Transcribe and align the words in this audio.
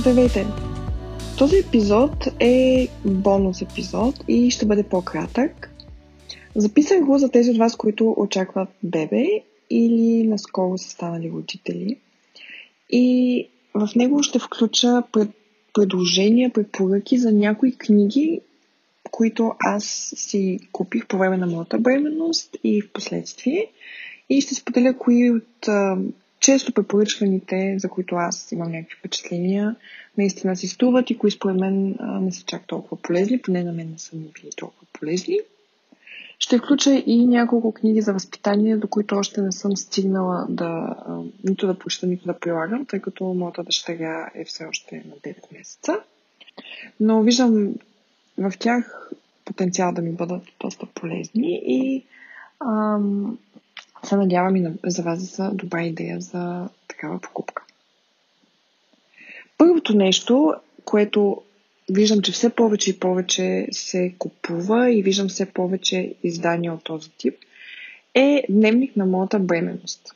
Здравейте! 0.00 0.46
Този 1.38 1.56
епизод 1.58 2.12
е 2.40 2.88
бонус 3.04 3.62
епизод 3.62 4.14
и 4.28 4.50
ще 4.50 4.66
бъде 4.66 4.82
по-кратък. 4.82 5.70
Записах 6.54 7.04
го 7.04 7.18
за 7.18 7.28
тези 7.28 7.50
от 7.50 7.58
вас, 7.58 7.76
които 7.76 8.14
очакват 8.16 8.68
бебе 8.82 9.26
или 9.70 10.28
наскоро 10.28 10.78
са 10.78 10.90
станали 10.90 11.30
родители. 11.30 11.98
И 12.90 13.48
в 13.74 13.88
него 13.96 14.22
ще 14.22 14.38
включа 14.38 15.02
пред, 15.12 15.28
предложения, 15.74 16.52
препоръки 16.52 17.18
за 17.18 17.32
някои 17.32 17.72
книги, 17.72 18.40
които 19.10 19.52
аз 19.66 20.12
си 20.16 20.60
купих 20.72 21.06
по 21.06 21.18
време 21.18 21.36
на 21.36 21.46
моята 21.46 21.78
бременност 21.78 22.56
и 22.64 22.82
в 22.82 22.92
последствие. 22.92 23.66
И 24.30 24.40
ще 24.40 24.54
споделя 24.54 24.98
кои 24.98 25.30
от 25.30 25.68
често 26.40 26.72
препоръчваните, 26.72 27.76
за 27.78 27.88
които 27.88 28.14
аз 28.14 28.52
имам 28.52 28.72
някакви 28.72 28.96
впечатления, 28.98 29.76
наистина 30.18 30.56
си 30.56 30.68
струват 30.68 31.10
и 31.10 31.18
кои 31.18 31.30
според 31.30 31.56
мен 31.56 31.96
не 32.00 32.32
са 32.32 32.44
чак 32.46 32.66
толкова 32.66 33.02
полезни, 33.02 33.42
поне 33.42 33.64
на 33.64 33.72
мен 33.72 33.90
не 33.90 33.98
са 33.98 34.16
ми 34.16 34.22
били 34.22 34.50
толкова 34.56 34.86
полезни. 34.92 35.38
Ще 36.38 36.58
включа 36.58 37.02
и 37.06 37.26
няколко 37.26 37.72
книги 37.72 38.00
за 38.00 38.12
възпитание, 38.12 38.76
до 38.76 38.88
които 38.88 39.16
още 39.16 39.42
не 39.42 39.52
съм 39.52 39.76
стигнала 39.76 40.46
да 40.48 40.96
нито 41.44 41.66
да 41.66 41.78
прочета, 41.78 42.06
нито 42.06 42.26
да 42.26 42.38
прилагам, 42.38 42.86
тъй 42.86 43.00
като 43.00 43.24
моята 43.24 43.62
дъщеря 43.62 44.30
е 44.34 44.44
все 44.44 44.64
още 44.64 44.96
на 44.96 45.32
9 45.32 45.58
месеца. 45.58 45.98
Но 47.00 47.22
виждам 47.22 47.74
в 48.38 48.52
тях 48.58 49.10
потенциал 49.44 49.92
да 49.92 50.02
ми 50.02 50.12
бъдат 50.12 50.42
доста 50.60 50.86
полезни 50.86 51.62
и 51.66 52.04
ам, 52.60 53.38
се 54.04 54.16
надявам 54.16 54.56
и 54.56 54.66
за 54.84 55.02
вас 55.02 55.20
да 55.20 55.26
са 55.26 55.50
добра 55.54 55.82
идея 55.82 56.20
за 56.20 56.68
такава 56.88 57.20
покупка. 57.20 57.64
Първото 59.58 59.96
нещо, 59.96 60.54
което 60.84 61.42
виждам, 61.90 62.22
че 62.22 62.32
все 62.32 62.50
повече 62.50 62.90
и 62.90 62.98
повече 62.98 63.66
се 63.70 64.14
купува 64.18 64.92
и 64.92 65.02
виждам 65.02 65.28
все 65.28 65.52
повече 65.52 66.14
издания 66.22 66.74
от 66.74 66.84
този 66.84 67.10
тип, 67.10 67.34
е 68.14 68.44
дневник 68.48 68.96
на 68.96 69.06
моята 69.06 69.38
бременност. 69.38 70.14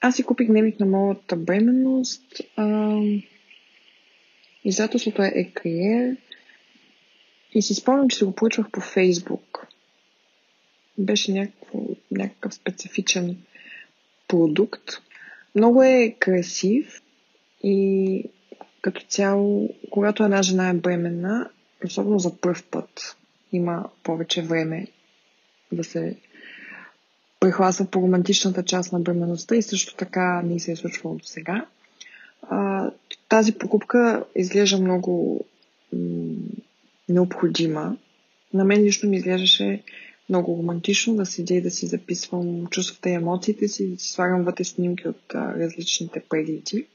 Аз 0.00 0.16
си 0.16 0.22
купих 0.22 0.48
дневник 0.48 0.80
на 0.80 0.86
моята 0.86 1.36
бременност. 1.36 2.40
Издателството 4.64 5.22
е 5.22 5.32
Екриер. 5.34 6.16
И 7.54 7.62
си 7.62 7.74
спомням, 7.74 8.08
че 8.08 8.16
си 8.16 8.24
го 8.24 8.34
поръчвах 8.34 8.70
по 8.70 8.80
Фейсбук. 8.80 9.66
Беше 10.98 11.32
някакво, 11.32 11.78
някакъв 12.10 12.54
специфичен 12.54 13.36
продукт. 14.28 14.82
Много 15.54 15.82
е 15.82 16.16
красив 16.18 17.02
и 17.62 18.24
като 18.80 19.04
цяло, 19.08 19.74
когато 19.90 20.24
една 20.24 20.42
жена 20.42 20.68
е 20.68 20.74
бременна, 20.74 21.50
особено 21.84 22.18
за 22.18 22.36
първ 22.36 22.62
път, 22.70 23.16
има 23.52 23.88
повече 24.02 24.42
време 24.42 24.86
да 25.72 25.84
се 25.84 26.16
прехласва 27.40 27.86
по 27.90 28.02
романтичната 28.02 28.62
част 28.62 28.92
на 28.92 29.00
бременността 29.00 29.56
и 29.56 29.62
също 29.62 29.96
така 29.96 30.42
не 30.42 30.58
се 30.58 30.72
е 30.72 30.76
случвало 30.76 31.16
до 31.16 31.24
сега. 31.24 31.66
Тази 33.28 33.52
покупка 33.52 34.24
изглежда 34.36 34.78
много 34.78 35.44
необходима. 37.08 37.96
На 38.54 38.64
мен 38.64 38.82
лично 38.82 39.08
ми 39.08 39.16
изглеждаше 39.16 39.82
много 40.28 40.58
романтично 40.58 41.16
да 41.16 41.26
седя 41.26 41.54
и 41.54 41.60
да 41.60 41.70
си 41.70 41.86
записвам 41.86 42.66
чувствата 42.66 43.10
и 43.10 43.12
емоциите 43.12 43.68
си, 43.68 43.90
да 43.90 43.98
си 43.98 44.12
слагам 44.12 44.44
вътре 44.44 44.64
снимки 44.64 45.08
от 45.08 45.34
а, 45.34 45.54
различните 45.58 46.22
прегледи. 46.28 46.86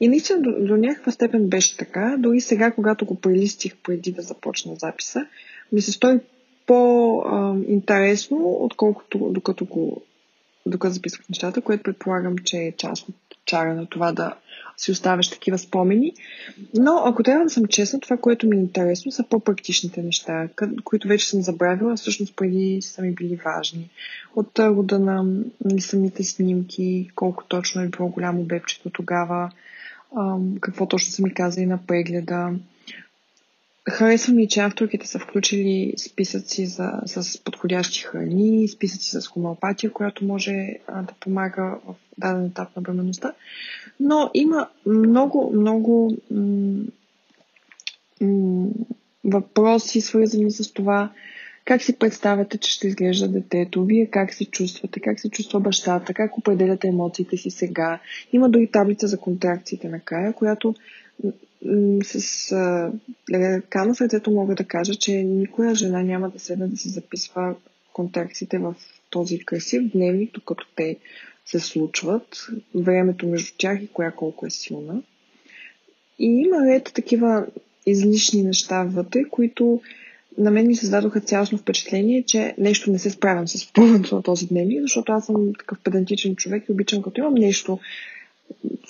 И 0.00 0.08
наистина 0.08 0.40
до, 0.42 0.66
до 0.66 0.76
някаква 0.76 1.12
степен 1.12 1.48
беше 1.48 1.76
така. 1.76 2.16
Дори 2.18 2.40
сега, 2.40 2.70
когато 2.70 3.06
го 3.06 3.14
прелистих 3.14 3.76
преди 3.76 4.12
да 4.12 4.22
започна 4.22 4.74
записа, 4.74 5.26
ми 5.72 5.80
се 5.80 5.92
стори 5.92 6.20
по-интересно, 6.66 8.56
отколкото 8.60 9.18
докато 9.18 9.64
го 9.64 10.02
докато 10.66 10.94
записвах 10.94 11.28
нещата, 11.28 11.60
което 11.60 11.82
предполагам, 11.82 12.38
че 12.38 12.56
е 12.56 12.76
част 12.76 13.08
от 13.08 13.14
чара 13.44 13.74
на 13.74 13.86
това 13.86 14.12
да 14.12 14.34
си 14.78 14.90
оставяш 14.90 15.30
такива 15.30 15.58
спомени. 15.58 16.12
Но 16.74 17.02
ако 17.04 17.22
трябва 17.22 17.44
да 17.44 17.50
съм 17.50 17.66
честна, 17.66 18.00
това, 18.00 18.16
което 18.16 18.46
ми 18.46 18.56
е 18.56 18.60
интересно, 18.60 19.12
са 19.12 19.24
по-практичните 19.30 20.02
неща, 20.02 20.48
които 20.84 21.08
вече 21.08 21.28
съм 21.28 21.42
забравила, 21.42 21.96
всъщност 21.96 22.36
преди 22.36 22.82
са 22.82 23.02
ми 23.02 23.14
били 23.14 23.40
важни. 23.44 23.90
От 24.36 24.58
рода 24.58 24.98
на 24.98 25.24
самите 25.78 26.24
снимки, 26.24 27.10
колко 27.14 27.44
точно 27.44 27.82
е 27.82 27.88
било 27.88 28.08
голямо 28.08 28.42
бебчето 28.42 28.90
тогава, 28.90 29.50
какво 30.60 30.86
точно 30.86 31.12
са 31.12 31.22
ми 31.22 31.34
казали 31.34 31.66
на 31.66 31.78
прегледа, 31.86 32.50
Харесва 33.90 34.34
ми, 34.34 34.48
че 34.48 34.60
авторките 34.60 35.06
са 35.06 35.18
включили 35.18 35.94
списъци 35.96 36.66
за, 36.66 36.92
с 37.06 37.44
подходящи 37.44 38.00
храни, 38.00 38.68
списъци 38.68 39.10
с 39.10 39.26
хомеопатия, 39.26 39.92
която 39.92 40.24
може 40.24 40.76
а, 40.86 41.02
да 41.02 41.12
помага 41.20 41.78
в 41.86 41.94
даден 42.18 42.44
етап 42.44 42.76
на 42.76 42.82
бременността. 42.82 43.32
Но 44.00 44.30
има 44.34 44.68
много, 44.86 45.52
много 45.54 46.16
м- 46.30 46.84
м- 48.20 48.68
въпроси, 49.24 50.00
свързани 50.00 50.50
с 50.50 50.72
това 50.72 51.10
как 51.68 51.82
си 51.82 51.98
представяте, 51.98 52.58
че 52.58 52.70
ще 52.70 52.88
изглежда 52.88 53.28
детето, 53.28 53.84
вие 53.84 54.06
как 54.06 54.34
се 54.34 54.44
чувствате, 54.44 55.00
как 55.00 55.20
се 55.20 55.30
чувства 55.30 55.60
бащата, 55.60 56.14
как 56.14 56.38
определяте 56.38 56.88
емоциите 56.88 57.36
си 57.36 57.50
сега. 57.50 58.00
Има 58.32 58.48
дори 58.48 58.66
таблица 58.66 59.06
за 59.06 59.18
контракциите 59.18 59.88
накрая, 59.88 60.32
която 60.32 60.74
с 62.04 62.42
ръка 63.32 63.84
на 63.84 63.94
сърцето 63.94 64.30
мога 64.30 64.54
да 64.54 64.64
кажа, 64.64 64.94
че 64.94 65.12
никоя 65.12 65.74
жена 65.74 66.02
няма 66.02 66.30
да 66.30 66.38
седне 66.38 66.66
да 66.66 66.76
си 66.76 66.88
записва 66.88 67.54
контракциите 67.92 68.58
в 68.58 68.74
този 69.10 69.38
красив 69.38 69.82
дневник, 69.92 70.34
докато 70.34 70.66
те 70.76 70.96
се 71.50 71.60
случват, 71.60 72.46
времето 72.74 73.26
между 73.26 73.52
тях 73.58 73.82
и 73.82 73.88
коя 73.88 74.10
колко 74.10 74.46
е 74.46 74.50
силна. 74.50 75.02
И 76.18 76.26
има 76.26 76.66
ред 76.66 76.92
такива 76.94 77.46
излишни 77.86 78.42
неща 78.42 78.84
вътре, 78.84 79.24
които 79.30 79.80
на 80.38 80.50
мен 80.50 80.66
ми 80.66 80.76
създадоха 80.76 81.20
цялостно 81.20 81.58
впечатление, 81.58 82.22
че 82.22 82.54
нещо 82.58 82.90
не 82.90 82.98
се 82.98 83.10
справям 83.10 83.48
с 83.48 83.72
пълното 83.72 84.16
на 84.16 84.22
този 84.22 84.46
дневник, 84.46 84.80
защото 84.80 85.12
аз 85.12 85.26
съм 85.26 85.52
такъв 85.58 85.78
педантичен 85.84 86.36
човек 86.36 86.64
и 86.68 86.72
обичам, 86.72 87.02
като 87.02 87.20
имам 87.20 87.34
нещо 87.34 87.78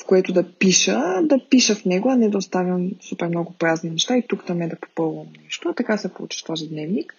в 0.00 0.04
което 0.06 0.32
да 0.32 0.52
пиша, 0.52 1.20
да 1.22 1.40
пиша 1.50 1.74
в 1.74 1.84
него, 1.84 2.08
а 2.10 2.16
не 2.16 2.28
да 2.28 2.38
оставям 2.38 2.90
супер 3.00 3.28
много 3.28 3.52
празни 3.52 3.90
неща 3.90 4.16
и 4.16 4.26
тук 4.28 4.44
там 4.46 4.62
е 4.62 4.68
да 4.68 4.76
попълвам 4.76 5.26
нещо. 5.44 5.74
Така 5.76 5.96
се 5.96 6.14
получи 6.14 6.44
този 6.44 6.68
дневник. 6.68 7.14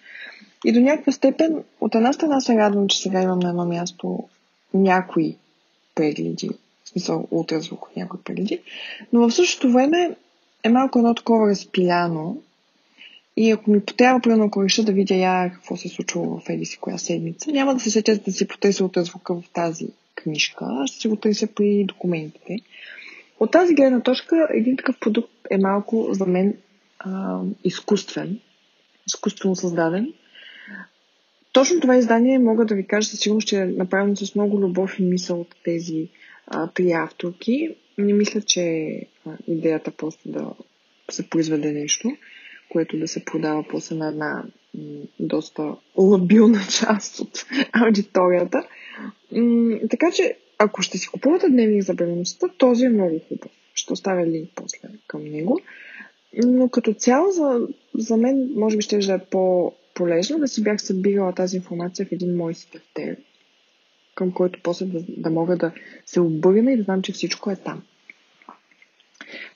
И 0.64 0.72
до 0.72 0.80
някаква 0.80 1.12
степен, 1.12 1.64
от 1.80 1.94
една 1.94 2.12
страна 2.12 2.40
се 2.40 2.56
радвам, 2.56 2.88
че 2.88 3.02
сега 3.02 3.22
имам 3.22 3.38
на 3.38 3.48
едно 3.48 3.66
място 3.66 4.28
някои 4.74 5.36
прегледи, 5.94 6.50
в 6.84 6.88
смисъл 6.88 7.28
ултразвук 7.30 7.88
някои 7.96 8.20
прегледи, 8.20 8.60
но 9.12 9.28
в 9.28 9.34
същото 9.34 9.72
време 9.72 10.16
е 10.64 10.68
малко 10.68 10.98
едно 10.98 11.14
такова 11.14 11.50
разпиляно. 11.50 12.42
И 13.36 13.50
ако 13.50 13.70
ми 13.70 13.80
потрябва, 13.80 14.20
примерно, 14.20 14.44
ако 14.44 14.64
реша 14.64 14.82
да 14.82 14.92
видя 14.92 15.14
я 15.14 15.52
какво 15.52 15.76
се 15.76 15.88
е 15.88 15.90
случило 15.90 16.40
в 16.40 16.48
еди 16.48 16.66
си 16.66 16.78
коя 16.78 16.98
седмица, 16.98 17.52
няма 17.52 17.74
да 17.74 17.80
се 17.80 17.90
сетя 17.90 18.16
да 18.16 18.32
си 18.32 18.48
потърся 18.48 18.84
ултразвука 18.84 19.34
в 19.34 19.42
тази 19.52 19.86
книжка, 20.14 20.66
ще 20.86 21.08
го 21.08 21.16
търся 21.16 21.46
при 21.46 21.84
документите. 21.84 22.56
От 23.40 23.50
тази 23.50 23.74
гледна 23.74 24.00
точка, 24.00 24.48
един 24.54 24.76
такъв 24.76 24.98
продукт 25.00 25.32
е 25.50 25.58
малко 25.58 26.08
за 26.10 26.26
мен 26.26 26.54
а, 26.98 27.40
изкуствен, 27.64 28.40
изкуствено 29.06 29.56
създаден. 29.56 30.12
Точно 31.52 31.80
това 31.80 31.96
издание 31.96 32.38
мога 32.38 32.64
да 32.64 32.74
ви 32.74 32.86
кажа 32.86 33.08
със 33.08 33.20
сигурност, 33.20 33.48
че 33.48 33.56
е 33.56 33.66
направено 33.66 34.16
с 34.16 34.34
много 34.34 34.60
любов 34.60 34.98
и 34.98 35.02
мисъл 35.02 35.40
от 35.40 35.54
тези 35.64 36.08
а, 36.46 36.66
три 36.66 36.92
авторки. 36.92 37.76
Не 37.98 38.12
мисля, 38.12 38.40
че 38.40 38.60
е 38.62 39.06
идеята 39.46 39.90
просто 39.90 40.28
да 40.28 40.50
се 41.10 41.30
произведе 41.30 41.72
нещо, 41.72 42.16
което 42.68 42.98
да 42.98 43.08
се 43.08 43.24
продава 43.24 43.64
после 43.70 43.96
на 43.96 44.08
една 44.08 44.44
доста 45.20 45.76
лабилна 45.96 46.60
част 46.80 47.20
от 47.20 47.46
аудиторията. 47.72 48.62
М- 49.32 49.78
така 49.90 50.10
че, 50.12 50.36
ако 50.58 50.82
ще 50.82 50.98
си 50.98 51.08
купувате 51.08 51.48
дневник 51.48 51.82
за 51.82 51.94
бременността, 51.94 52.48
този 52.58 52.84
е 52.84 52.88
много 52.88 53.20
хубав. 53.28 53.50
Ще 53.74 53.92
оставя 53.92 54.26
линк 54.26 54.50
после 54.54 54.78
към 55.06 55.24
него. 55.24 55.60
Но 56.44 56.68
като 56.68 56.94
цяло 56.94 57.30
за, 57.30 57.68
за 57.94 58.16
мен, 58.16 58.52
може 58.56 58.76
би 58.76 58.82
ще 58.82 58.98
да 58.98 59.14
е 59.14 59.18
по-полезно 60.00 60.38
да 60.38 60.48
си 60.48 60.62
бях 60.62 60.82
събирала 60.82 61.32
тази 61.32 61.56
информация 61.56 62.06
в 62.06 62.12
един 62.12 62.36
мой 62.36 62.54
си 62.54 62.68
към 64.14 64.32
който 64.32 64.60
после 64.62 64.86
да, 64.86 65.04
да 65.08 65.30
мога 65.30 65.56
да 65.56 65.72
се 66.06 66.20
обърна 66.20 66.72
и 66.72 66.76
да 66.76 66.82
знам, 66.82 67.02
че 67.02 67.12
всичко 67.12 67.50
е 67.50 67.56
там. 67.56 67.82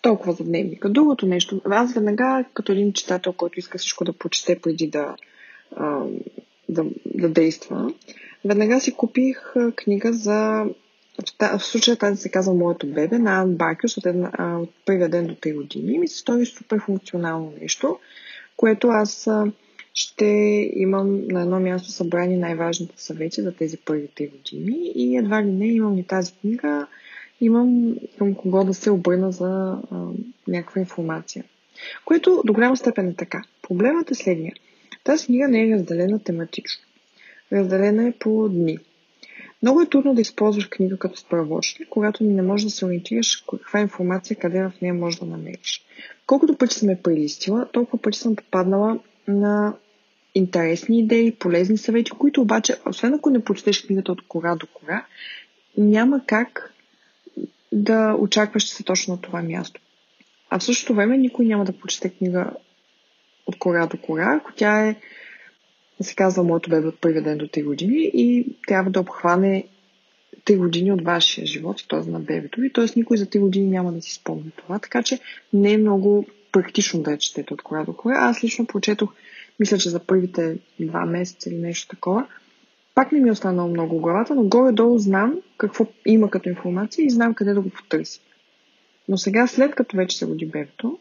Толкова 0.02 0.32
за 0.32 0.44
дневника. 0.44 0.88
Другото 0.88 1.26
нещо, 1.26 1.60
аз 1.64 1.94
веднага, 1.94 2.44
като 2.54 2.72
един 2.72 2.92
читател, 2.92 3.32
който 3.32 3.58
иска 3.58 3.78
всичко 3.78 4.04
да 4.04 4.12
прочете 4.12 4.58
преди 4.58 4.86
да, 4.86 5.16
да, 6.68 6.84
да 7.14 7.28
действа, 7.28 7.92
веднага 8.44 8.80
си 8.80 8.94
купих 8.94 9.54
книга 9.76 10.12
за 10.12 10.66
в, 11.40 11.64
случая 11.64 11.96
тази 11.96 12.22
се 12.22 12.30
казва 12.30 12.54
моето 12.54 12.86
бебе 12.86 13.18
на 13.18 13.40
Ан 13.40 13.56
Баркюс 13.56 13.96
от, 13.96 14.06
една, 14.06 14.58
от 14.60 14.70
първия 14.86 15.08
ден 15.08 15.26
до 15.26 15.34
3 15.34 15.56
години. 15.56 15.98
Ми 15.98 16.08
се 16.08 16.18
стори 16.18 16.46
супер 16.46 16.80
функционално 16.80 17.52
нещо, 17.60 17.98
което 18.56 18.88
аз 18.88 19.28
ще 19.94 20.26
имам 20.76 21.28
на 21.28 21.42
едно 21.42 21.60
място 21.60 21.90
събрани 21.90 22.36
най-важните 22.36 22.94
съвети 22.96 23.42
за 23.42 23.52
тези 23.52 23.76
първи 23.76 24.08
3 24.08 24.30
години 24.30 24.92
и 24.94 25.16
едва 25.16 25.42
ли 25.42 25.52
не 25.52 25.66
имам 25.66 25.98
и 25.98 26.04
тази 26.04 26.32
книга, 26.32 26.86
имам 27.40 27.96
към 28.18 28.34
кого 28.34 28.64
да 28.64 28.74
се 28.74 28.90
обърна 28.90 29.32
за 29.32 29.78
а, 29.90 30.06
някаква 30.48 30.80
информация. 30.80 31.44
Което 32.04 32.42
до 32.44 32.52
голяма 32.52 32.76
степен 32.76 33.08
е 33.08 33.14
така. 33.14 33.42
Проблемът 33.62 34.10
е 34.10 34.14
следния. 34.14 34.52
Тази 35.04 35.26
книга 35.26 35.48
не 35.48 35.68
е 35.68 35.74
разделена 35.74 36.18
тематично. 36.18 36.84
Разделена 37.52 38.08
е 38.08 38.12
по 38.12 38.48
дни. 38.48 38.78
Много 39.62 39.80
е 39.80 39.88
трудно 39.88 40.14
да 40.14 40.20
използваш 40.20 40.66
книга 40.66 40.96
като 40.96 41.16
справочник, 41.16 41.88
когато 41.88 42.24
не 42.24 42.42
можеш 42.42 42.64
да 42.64 42.70
се 42.70 42.86
ориентираш 42.86 43.44
каква 43.50 43.80
информация, 43.80 44.36
къде 44.36 44.62
в 44.62 44.72
нея 44.82 44.94
можеш 44.94 45.20
да 45.20 45.26
намериш. 45.26 45.84
Колкото 46.26 46.56
пъти 46.56 46.74
съм 46.74 46.88
е 46.88 47.02
прелистила, 47.02 47.68
толкова 47.72 48.02
пъти 48.02 48.18
съм 48.18 48.36
попаднала 48.36 48.98
на 49.28 49.74
интересни 50.34 51.00
идеи, 51.00 51.34
полезни 51.34 51.78
съвети, 51.78 52.10
които 52.10 52.40
обаче, 52.40 52.76
освен 52.86 53.14
ако 53.14 53.30
не 53.30 53.44
прочетеш 53.44 53.82
книгата 53.82 54.12
от 54.12 54.28
кора 54.28 54.56
до 54.56 54.66
кора, 54.66 55.06
няма 55.78 56.20
как 56.26 56.74
да 57.72 58.16
очакваш, 58.18 58.64
че 58.64 58.74
са 58.74 58.84
точно 58.84 59.14
на 59.14 59.20
това 59.20 59.42
място. 59.42 59.80
А 60.50 60.58
в 60.58 60.64
същото 60.64 60.94
време 60.94 61.18
никой 61.18 61.46
няма 61.46 61.64
да 61.64 61.78
прочете 61.78 62.10
книга 62.10 62.50
от 63.46 63.58
кора 63.58 63.86
до 63.86 63.96
кора, 63.96 64.36
ако 64.40 64.52
тя 64.52 64.86
е, 64.86 64.96
се 66.00 66.14
казва, 66.14 66.44
моето 66.44 66.70
бебе 66.70 66.86
от 66.86 67.00
първия 67.00 67.22
ден 67.22 67.38
до 67.38 67.46
3 67.46 67.64
години 67.64 68.10
и 68.14 68.56
трябва 68.66 68.90
да 68.90 69.00
обхване 69.00 69.64
3 70.44 70.58
години 70.58 70.92
от 70.92 71.02
вашия 71.02 71.46
живот, 71.46 71.84
т.е. 71.88 72.10
на 72.10 72.20
бебето 72.20 72.60
ви. 72.60 72.72
Т.е. 72.72 72.84
никой 72.96 73.16
за 73.16 73.26
3 73.26 73.40
години 73.40 73.66
няма 73.66 73.92
да 73.92 74.02
си 74.02 74.14
спомни 74.14 74.52
това, 74.56 74.78
така 74.78 75.02
че 75.02 75.18
не 75.52 75.72
е 75.72 75.78
много 75.78 76.26
практично 76.52 77.02
да 77.02 77.10
я 77.10 77.18
четете 77.18 77.54
от 77.54 77.62
кора 77.62 77.84
до 77.84 77.92
кора. 77.92 78.14
Аз 78.18 78.44
лично 78.44 78.66
прочетох, 78.66 79.14
мисля, 79.60 79.78
че 79.78 79.90
за 79.90 79.98
първите 79.98 80.58
два 80.80 81.06
месеца 81.06 81.50
или 81.50 81.58
нещо 81.58 81.88
такова. 81.88 82.26
Пак 82.94 83.12
не 83.12 83.20
ми 83.20 83.28
е 83.28 83.32
останало 83.32 83.68
много 83.68 84.00
главата, 84.00 84.34
но 84.34 84.44
горе-долу 84.44 84.98
знам 84.98 85.40
какво 85.56 85.86
има 86.06 86.30
като 86.30 86.48
информация 86.48 87.04
и 87.04 87.10
знам 87.10 87.34
къде 87.34 87.54
да 87.54 87.60
го 87.60 87.70
потърся. 87.70 88.20
Но 89.08 89.16
сега, 89.16 89.46
след 89.46 89.74
като 89.74 89.96
вече 89.96 90.18
се 90.18 90.26
роди 90.26 90.46
бебето, 90.46 90.98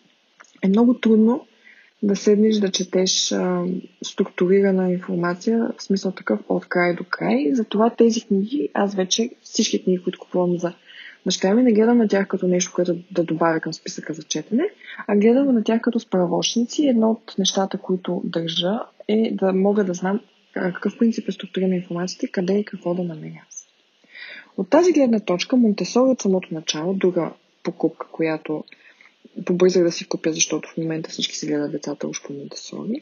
е 0.62 0.68
много 0.68 0.94
трудно 0.94 1.48
да 2.04 2.16
седнеш 2.16 2.56
да 2.56 2.72
четеш 2.72 3.32
а, 3.32 3.66
структурирана 4.04 4.92
информация, 4.92 5.70
в 5.78 5.84
смисъл 5.84 6.12
такъв 6.12 6.40
от 6.50 6.66
край 6.66 6.96
до 6.96 7.04
край. 7.10 7.50
Затова 7.54 7.90
тези 7.90 8.22
книги, 8.22 8.70
аз 8.74 8.96
вече 8.96 9.30
всички 9.42 9.84
книги, 9.84 10.04
които 10.04 10.20
купувам 10.20 10.58
за 10.58 10.74
баща 11.26 11.54
ми, 11.54 11.64
не 11.64 11.74
гледам 11.74 11.98
на 11.98 12.08
тях 12.08 12.28
като 12.28 12.48
нещо, 12.48 12.72
което 12.76 12.96
да 13.12 13.24
добавя 13.24 13.60
към 13.60 13.74
списъка 13.74 14.14
за 14.14 14.24
четене, 14.24 14.64
а 15.08 15.16
гледам 15.16 15.56
на 15.56 15.64
тях 15.64 15.82
като 15.82 16.00
справочници. 16.00 16.88
Едно 16.88 17.12
от 17.12 17.36
нещата, 17.38 17.78
които 17.78 18.22
държа, 18.26 18.80
е 19.08 19.32
да 19.34 19.54
мога 19.54 19.84
да 19.84 19.94
знам 19.94 20.20
какъв 20.54 20.98
принцип 20.98 21.30
е 21.30 21.32
структурирана 21.32 21.76
информацията 21.76 22.28
къде 22.32 22.58
и 22.58 22.66
какво 22.66 22.96
да 22.96 23.04
намеря. 23.04 23.44
От 24.58 24.70
тази 24.70 24.92
гледна 24.92 25.20
точка, 25.20 25.58
Монтесори 25.58 26.10
от 26.10 26.22
самото 26.22 26.54
начало, 26.54 26.94
друга 26.94 27.32
покупка, 27.64 28.08
която 28.12 28.64
побързах 29.46 29.84
да 29.84 29.92
си 29.92 30.08
купя, 30.08 30.34
защото 30.34 30.70
в 30.70 30.78
момента 30.78 31.10
всички 31.10 31.36
си 31.36 31.48
гледат 31.48 31.72
децата 31.72 32.08
уж 32.08 32.24
по 32.24 32.34
Монтесори. 32.34 33.02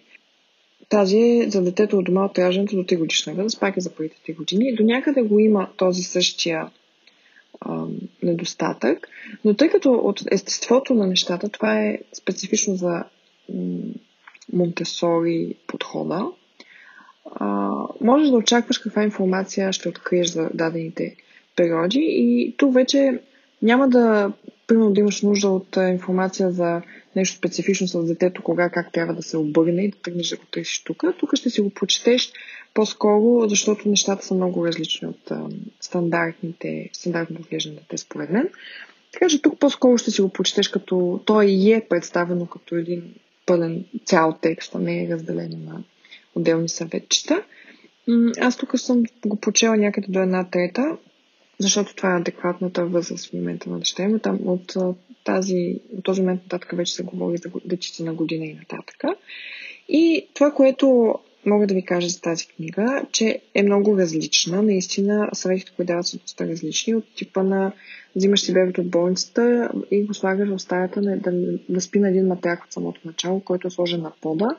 Тази 0.90 1.18
е 1.18 1.50
за 1.50 1.64
детето 1.64 1.98
от 1.98 2.06
дома 2.06 2.26
от 2.26 2.40
раждането 2.40 2.76
до 2.76 2.84
3 2.84 2.98
годишна 2.98 3.34
възраст, 3.34 3.60
пак 3.60 3.78
е 3.78 3.82
за 3.82 3.96
първите 3.96 4.16
3 4.34 4.36
години. 4.36 4.76
До 4.76 4.84
някъде 4.84 5.22
го 5.22 5.40
има 5.40 5.70
този 5.78 6.04
същия 6.04 6.70
а, 7.60 7.86
недостатък, 8.24 9.08
но 9.46 9.54
тъй 9.54 9.70
като 9.70 9.92
от 9.92 10.22
естеството 10.32 10.94
на 10.94 11.08
нещата, 11.08 11.50
това 11.50 11.80
е 11.80 12.00
специфично 12.14 12.76
за 12.76 13.04
Монтесори 14.54 15.56
подхода, 15.68 16.26
а, 17.36 17.72
можеш 18.02 18.30
да 18.30 18.36
очакваш 18.36 18.78
каква 18.78 19.04
информация 19.04 19.74
ще 19.74 19.90
откриеш 19.90 20.28
за 20.28 20.50
дадените 20.54 21.16
периоди 21.56 22.00
и 22.02 22.56
тук 22.58 22.74
вече 22.74 23.20
няма 23.62 23.90
да, 23.90 24.32
примерно, 24.68 24.94
да 24.94 25.00
имаш 25.00 25.22
нужда 25.22 25.50
от 25.50 25.76
информация 25.76 26.52
за 26.52 26.82
нещо 27.16 27.38
специфично 27.38 27.88
с 27.88 28.06
детето, 28.06 28.44
кога, 28.44 28.70
как 28.70 28.92
трябва 28.92 29.14
да 29.14 29.24
се 29.24 29.38
обърне 29.38 29.84
и 29.84 29.92
да 29.92 29.98
тръгнеш 29.98 30.30
да 30.30 30.36
го 30.36 30.44
търсиш 30.52 30.84
тук. 30.84 31.04
Тук 31.20 31.36
ще 31.36 31.50
си 31.50 31.62
го 31.62 31.70
прочетеш 31.70 32.34
по-скоро, 32.74 33.50
защото 33.50 33.90
нещата 33.90 34.26
са 34.26 34.34
много 34.34 34.68
различни 34.68 35.08
от 35.08 35.32
а, 35.32 35.50
стандартните, 35.82 36.90
стандартното 36.94 37.42
отглеждане 37.42 37.80
на 37.92 37.98
според 37.98 38.30
мен. 38.30 38.50
Така 39.12 39.30
че 39.30 39.42
тук 39.42 39.60
по-скоро 39.60 39.98
ще 39.98 40.12
си 40.12 40.22
го 40.22 40.30
прочетеш 40.30 40.68
като 40.68 41.20
той 41.26 41.74
е 41.76 41.86
представено 41.90 42.46
като 42.46 42.76
един 42.76 43.14
пълен 43.46 43.86
цял 44.06 44.38
текст, 44.42 44.76
а 44.76 44.80
не 44.80 45.04
е 45.04 45.10
разделено 45.10 45.58
на 45.58 45.84
отделни 46.36 46.70
съветчета. 46.70 47.44
Аз 48.40 48.58
тук 48.58 48.80
съм 48.80 49.04
го 49.26 49.36
почела 49.36 49.78
някъде 49.78 50.08
до 50.10 50.20
една 50.20 50.50
трета, 50.50 50.98
защото 51.62 51.96
това 51.96 52.14
е 52.14 52.20
адекватната 52.20 52.86
възраст 52.86 53.30
в 53.30 53.34
момента 53.34 53.70
на 53.70 53.80
дъщеря 53.80 54.08
ми. 54.08 54.20
Там 54.20 54.40
от, 54.46 54.76
тази, 55.24 55.80
от 55.98 56.04
този 56.04 56.22
момент 56.22 56.42
нататък 56.44 56.72
вече 56.76 56.94
се 56.94 57.04
говори 57.04 57.38
за 57.38 57.50
дечица 57.66 58.04
на 58.04 58.14
година 58.14 58.46
и 58.46 58.54
нататък. 58.54 59.04
И 59.90 60.28
това, 60.34 60.52
което 60.52 61.16
мога 61.46 61.68
да 61.68 61.74
ви 61.74 61.86
кажа 61.86 62.10
за 62.10 62.22
тази 62.22 62.48
книга, 62.48 63.06
че 63.12 63.42
е 63.54 63.64
много 63.64 63.98
различна. 63.98 64.62
Наистина, 64.64 65.30
съветите, 65.34 65.72
които 65.76 65.88
дават 65.88 66.08
са 66.08 66.18
доста 66.18 66.48
различни. 66.48 66.96
От 66.96 67.06
типа 67.16 67.44
на 67.44 67.72
взимаш 68.16 68.42
си 68.42 68.54
бебето 68.54 68.82
от 68.82 68.90
болницата 68.90 69.72
и 69.92 70.04
го 70.04 70.14
слагаш 70.14 70.50
в 70.50 70.60
стаята 70.60 71.02
да, 71.02 71.16
да, 71.18 71.32
да 71.70 71.82
спи 71.82 72.00
на 72.00 72.10
един 72.10 72.28
матрак 72.28 72.64
от 72.64 72.74
самото 72.74 73.02
начало, 73.06 73.40
който 73.40 73.68
е 73.68 73.72
сложен 73.72 74.02
на 74.02 74.12
пода 74.22 74.58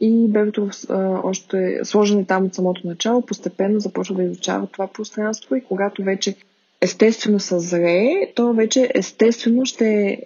и 0.00 0.28
бебето 0.28 0.70
а, 0.88 1.20
още 1.24 1.80
сложено 1.84 2.24
там 2.24 2.46
от 2.46 2.54
самото 2.54 2.86
начало, 2.86 3.22
постепенно 3.22 3.80
започва 3.80 4.14
да 4.14 4.22
изучава 4.22 4.66
това 4.66 4.86
пространство 4.86 5.56
и 5.56 5.64
когато 5.64 6.02
вече 6.02 6.36
естествено 6.80 7.40
съзрее, 7.40 8.32
то 8.34 8.52
вече 8.52 8.90
естествено 8.94 9.66
ще 9.66 10.18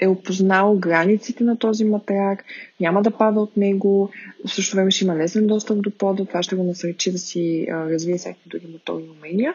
е 0.00 0.08
опознал 0.08 0.76
границите 0.78 1.44
на 1.44 1.58
този 1.58 1.84
матрак, 1.84 2.44
няма 2.80 3.02
да 3.02 3.10
пада 3.10 3.40
от 3.40 3.56
него, 3.56 4.10
в 4.46 4.50
същото 4.50 4.76
време 4.76 4.90
ще 4.90 5.04
има 5.04 5.16
лесен 5.16 5.46
достъп 5.46 5.82
до 5.82 5.90
пода, 5.90 6.24
това 6.24 6.42
ще 6.42 6.56
го 6.56 6.62
насърчи 6.62 7.12
да 7.12 7.18
си 7.18 7.66
развие 7.70 8.18
всякакви 8.18 8.50
други 8.50 8.66
моторни 8.72 9.08
умения. 9.18 9.54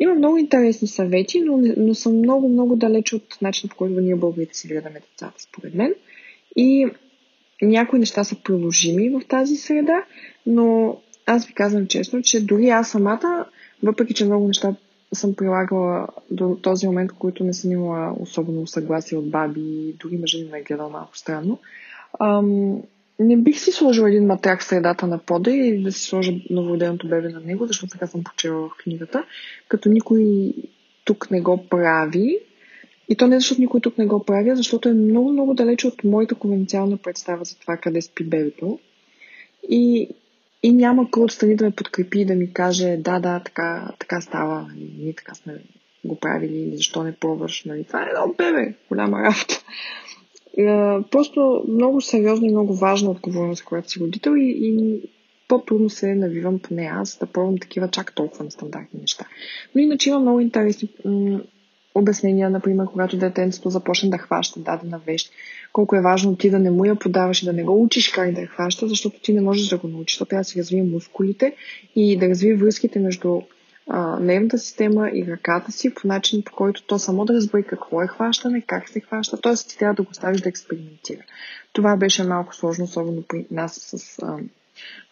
Има 0.00 0.14
много 0.14 0.36
интересни 0.36 0.88
съвети, 0.88 1.40
но, 1.40 1.62
но 1.76 1.94
съм 1.94 2.18
много, 2.18 2.48
много 2.48 2.76
далеч 2.76 3.12
от 3.12 3.38
начина 3.42 3.70
по 3.70 3.76
който 3.76 4.00
ние 4.00 4.16
българите 4.16 4.58
си 4.58 4.68
гледаме 4.68 5.00
децата, 5.00 5.42
според 5.42 5.74
мен. 5.74 5.94
И 6.56 6.88
някои 7.62 7.98
неща 7.98 8.24
са 8.24 8.42
приложими 8.42 9.10
в 9.10 9.20
тази 9.28 9.56
среда, 9.56 10.04
но 10.46 10.96
аз 11.26 11.46
ви 11.46 11.54
казвам 11.54 11.86
честно, 11.86 12.22
че 12.22 12.44
дори 12.44 12.68
аз 12.68 12.90
самата, 12.90 13.46
въпреки 13.82 14.14
че 14.14 14.24
много 14.24 14.46
неща 14.46 14.74
съм 15.12 15.34
прилагала 15.34 16.06
до 16.30 16.58
този 16.62 16.86
момент, 16.86 17.12
които 17.12 17.44
не 17.44 17.52
съм 17.52 17.72
имала 17.72 18.14
особено 18.20 18.66
съгласие 18.66 19.18
от 19.18 19.30
баби, 19.30 19.94
дори 19.98 20.18
мъжа 20.18 20.38
ми 20.38 20.50
ме 20.50 20.58
е 20.58 20.62
гледал 20.62 20.90
малко 20.90 21.18
странно, 21.18 21.58
ам, 22.20 22.82
не 23.18 23.36
бих 23.36 23.60
си 23.60 23.72
сложила 23.72 24.08
един 24.08 24.26
матрак 24.26 24.60
в 24.60 24.64
средата 24.64 25.06
на 25.06 25.18
пода 25.18 25.50
и 25.50 25.82
да 25.82 25.92
си 25.92 26.00
сложа 26.02 26.32
новороденото 26.50 27.08
бебе 27.08 27.28
на 27.28 27.40
него, 27.40 27.66
защото 27.66 27.92
така 27.92 28.06
съм 28.06 28.24
почела 28.24 28.68
в 28.68 28.82
книгата, 28.82 29.24
като 29.68 29.88
никой 29.88 30.52
тук 31.04 31.30
не 31.30 31.40
го 31.40 31.66
прави, 31.68 32.38
и 33.10 33.16
то 33.16 33.26
не 33.26 33.40
защото 33.40 33.60
никой 33.60 33.80
тук 33.80 33.98
не 33.98 34.06
го 34.06 34.24
прави, 34.24 34.56
защото 34.56 34.88
е 34.88 34.94
много, 34.94 35.32
много 35.32 35.54
далече 35.54 35.86
от 35.86 36.04
моята 36.04 36.34
конвенциална 36.34 36.96
представа 36.96 37.44
за 37.44 37.58
това 37.58 37.76
къде 37.76 38.02
спи 38.02 38.24
бебето. 38.24 38.78
И, 39.68 40.08
и 40.62 40.72
няма 40.72 41.10
кой 41.10 41.24
отстрани 41.24 41.56
да 41.56 41.64
ме 41.64 41.70
подкрепи 41.70 42.20
и 42.20 42.24
да 42.24 42.34
ми 42.34 42.52
каже, 42.52 42.96
да, 42.96 43.20
да, 43.20 43.40
така, 43.40 43.92
така 43.98 44.20
става, 44.20 44.62
нали, 44.62 44.92
ние 44.98 45.12
така 45.12 45.34
сме 45.34 45.54
го 46.04 46.16
правили, 46.16 46.58
или 46.58 46.76
защо 46.76 47.02
не 47.02 47.12
пробваш, 47.12 47.64
нали, 47.64 47.84
това 47.84 48.02
е 48.02 48.08
едно 48.08 48.34
бебе, 48.38 48.74
голяма 48.88 49.22
работа. 49.22 49.64
Просто 51.10 51.64
много 51.68 52.00
сериозна 52.00 52.46
и 52.46 52.50
много 52.50 52.74
важна 52.74 53.10
отговорност, 53.10 53.64
която 53.64 53.90
си 53.90 54.00
родител 54.00 54.32
и, 54.36 54.58
и 54.60 55.00
по-трудно 55.48 55.90
се 55.90 56.14
навивам 56.14 56.58
поне 56.58 56.90
аз 56.92 57.18
да 57.18 57.26
пробвам 57.26 57.58
такива 57.58 57.88
чак 57.88 58.14
толкова 58.14 58.44
нестандартни 58.44 59.00
неща. 59.00 59.26
Но 59.74 59.80
иначе 59.80 60.08
има 60.08 60.20
много 60.20 60.40
интересни 60.40 60.88
обяснения, 61.94 62.50
например, 62.50 62.86
когато 62.86 63.16
детенцето 63.16 63.70
започне 63.70 64.10
да 64.10 64.18
хваща 64.18 64.60
дадена 64.60 65.00
вещ, 65.06 65.32
колко 65.72 65.96
е 65.96 66.00
важно 66.00 66.36
ти 66.36 66.50
да 66.50 66.58
не 66.58 66.70
му 66.70 66.84
я 66.84 66.94
подаваш 66.94 67.42
и 67.42 67.46
да 67.46 67.52
не 67.52 67.64
го 67.64 67.82
учиш 67.82 68.08
как 68.08 68.32
да 68.32 68.40
я 68.40 68.46
хваща, 68.46 68.88
защото 68.88 69.20
ти 69.20 69.32
не 69.32 69.40
можеш 69.40 69.68
да 69.68 69.78
го 69.78 69.88
научиш. 69.88 70.18
То 70.18 70.24
трябва 70.24 70.40
да 70.40 70.44
си 70.44 70.58
развие 70.58 70.82
мускулите 70.82 71.54
и 71.96 72.16
да 72.16 72.28
развие 72.28 72.54
връзките 72.54 72.98
между 72.98 73.40
а, 73.88 74.20
нервната 74.20 74.58
система 74.58 75.10
и 75.14 75.26
ръката 75.26 75.72
си 75.72 75.94
по 75.94 76.08
начин, 76.08 76.42
по 76.42 76.52
който 76.52 76.86
то 76.86 76.98
само 76.98 77.24
да 77.24 77.34
разбере 77.34 77.62
какво 77.62 78.02
е 78.02 78.06
хващане, 78.06 78.60
как 78.66 78.88
се 78.88 79.00
хваща, 79.00 79.40
т.е. 79.40 79.54
ти 79.54 79.78
трябва 79.78 79.94
да 79.94 80.02
го 80.02 80.14
ставиш 80.14 80.40
да 80.40 80.48
експериментира. 80.48 81.22
Това 81.72 81.96
беше 81.96 82.24
малко 82.24 82.54
сложно, 82.54 82.84
особено 82.84 83.22
при 83.22 83.46
нас 83.50 83.74
с 83.74 84.18
а, 84.22 84.38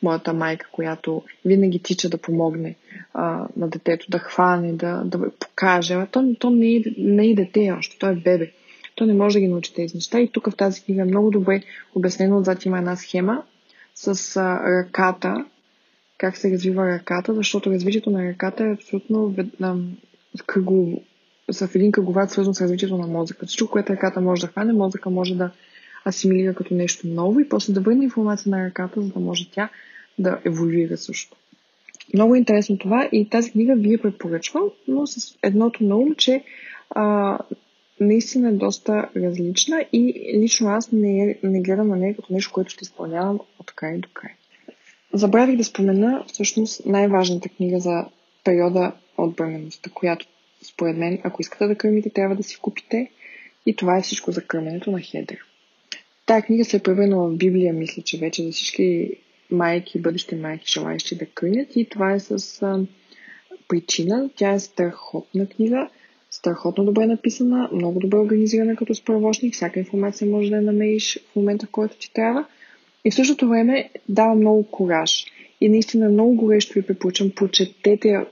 моята 0.02 0.32
майка, 0.32 0.68
която 0.72 1.22
винаги 1.44 1.82
тича 1.82 2.08
да 2.08 2.18
помогне 2.18 2.76
а, 3.14 3.46
на 3.56 3.68
детето, 3.68 4.06
да 4.10 4.18
хване, 4.18 4.72
да, 4.72 5.02
да 5.04 5.30
покаже. 5.30 5.94
А 5.94 6.06
то, 6.06 6.34
то 6.38 6.50
не, 6.50 6.76
е, 6.76 6.82
не 6.98 7.26
е 7.26 7.34
дете 7.34 7.72
още, 7.78 7.98
то 7.98 8.06
е 8.08 8.14
бебе. 8.14 8.50
То 8.94 9.06
не 9.06 9.14
може 9.14 9.34
да 9.34 9.40
ги 9.40 9.48
научи 9.48 9.74
тези 9.74 9.94
неща. 9.94 10.20
И 10.20 10.28
тук 10.28 10.50
в 10.50 10.56
тази 10.56 10.82
книга 10.82 11.02
е 11.02 11.04
много 11.04 11.30
добре 11.30 11.62
обяснено. 11.94 12.38
Отзад 12.38 12.64
има 12.64 12.78
една 12.78 12.96
схема 12.96 13.42
с 13.94 14.36
а, 14.36 14.60
ръката, 14.64 15.44
как 16.18 16.36
се 16.36 16.50
развива 16.50 16.86
ръката, 16.86 17.34
защото 17.34 17.70
развитието 17.70 18.10
на 18.10 18.28
ръката 18.28 18.64
е 18.64 18.72
абсолютно 18.72 19.34
кръгово, 20.46 21.02
в 21.52 21.74
един 21.74 21.92
кръговат 21.92 22.30
свързан 22.30 22.54
с 22.54 22.60
развитието 22.60 22.98
на 22.98 23.06
мозъка. 23.06 23.46
Всичко, 23.46 23.70
което 23.70 23.92
ръката 23.92 24.20
може 24.20 24.40
да 24.40 24.48
хване, 24.48 24.72
мозъка 24.72 25.10
може 25.10 25.34
да 25.34 25.50
асимилира 26.06 26.54
като 26.54 26.74
нещо 26.74 27.06
ново 27.06 27.40
и 27.40 27.48
после 27.48 27.72
да 27.72 27.80
върне 27.80 28.04
информация 28.04 28.50
на 28.50 28.66
ръката, 28.66 29.02
за 29.02 29.12
да 29.12 29.20
може 29.20 29.50
тя 29.50 29.68
да 30.18 30.40
еволюира 30.44 30.96
също. 30.96 31.36
Много 32.14 32.34
е 32.34 32.38
интересно 32.38 32.78
това 32.78 33.08
и 33.12 33.28
тази 33.28 33.50
книга 33.50 33.74
ви 33.76 33.92
я 33.92 34.02
препоръчвам, 34.02 34.62
но 34.88 35.06
с 35.06 35.38
едното 35.42 35.84
на 35.84 35.96
ум, 35.96 36.14
че 36.14 36.44
а, 36.90 37.38
наистина 38.00 38.48
е 38.48 38.52
доста 38.52 39.08
различна 39.16 39.84
и 39.92 40.30
лично 40.42 40.68
аз 40.68 40.92
не, 40.92 41.38
не 41.42 41.60
гледам 41.60 41.88
на 41.88 41.96
нея 41.96 42.16
като 42.16 42.32
нещо, 42.32 42.52
което 42.52 42.70
ще 42.70 42.84
изпълнявам 42.84 43.40
от 43.58 43.72
край 43.72 43.98
до 43.98 44.08
край. 44.12 44.30
Забравих 45.12 45.56
да 45.56 45.64
спомена 45.64 46.24
всъщност 46.26 46.86
най-важната 46.86 47.48
книга 47.48 47.80
за 47.80 48.04
периода 48.44 48.92
от 49.18 49.36
бременността, 49.36 49.90
която 49.94 50.26
според 50.62 50.96
мен, 50.96 51.18
ако 51.24 51.42
искате 51.42 51.66
да 51.66 51.74
кърмите, 51.74 52.10
трябва 52.10 52.36
да 52.36 52.42
си 52.42 52.58
купите. 52.62 53.10
И 53.66 53.76
това 53.76 53.98
е 53.98 54.02
всичко 54.02 54.32
за 54.32 54.46
кърменето 54.46 54.90
на 54.90 55.00
Хедер. 55.00 55.47
Тая 56.28 56.42
книга 56.42 56.64
се 56.64 56.76
е 56.76 56.80
превърнала 56.80 57.28
в 57.28 57.36
Библия, 57.36 57.72
мисля, 57.72 58.02
че 58.02 58.18
вече 58.18 58.42
за 58.42 58.52
всички 58.52 59.10
майки, 59.50 60.00
бъдещи 60.00 60.34
майки, 60.34 60.72
желаящи 60.72 61.18
да 61.18 61.26
кърнят. 61.26 61.76
И 61.76 61.88
това 61.90 62.12
е 62.12 62.20
с 62.20 62.62
а, 62.62 62.86
причина. 63.68 64.30
Тя 64.36 64.52
е 64.52 64.58
страхотна 64.58 65.46
книга, 65.46 65.88
страхотно 66.30 66.84
добре 66.84 67.06
написана, 67.06 67.70
много 67.72 68.00
добре 68.00 68.18
организирана 68.18 68.76
като 68.76 68.94
справочник. 68.94 69.54
Всяка 69.54 69.78
информация 69.78 70.30
може 70.30 70.50
да 70.50 70.56
я 70.56 70.62
намериш 70.62 71.18
в 71.32 71.36
момента, 71.36 71.66
в 71.66 71.70
който 71.70 71.98
ти 71.98 72.12
трябва. 72.12 72.46
И 73.04 73.10
в 73.10 73.14
същото 73.14 73.48
време 73.48 73.90
дава 74.08 74.34
много 74.34 74.70
кораж. 74.70 75.24
И 75.60 75.68
наистина 75.68 76.08
много 76.08 76.34
горещо 76.34 76.74
ви 76.74 76.82
препоръчвам, 76.82 77.30
прочетете 77.30 78.26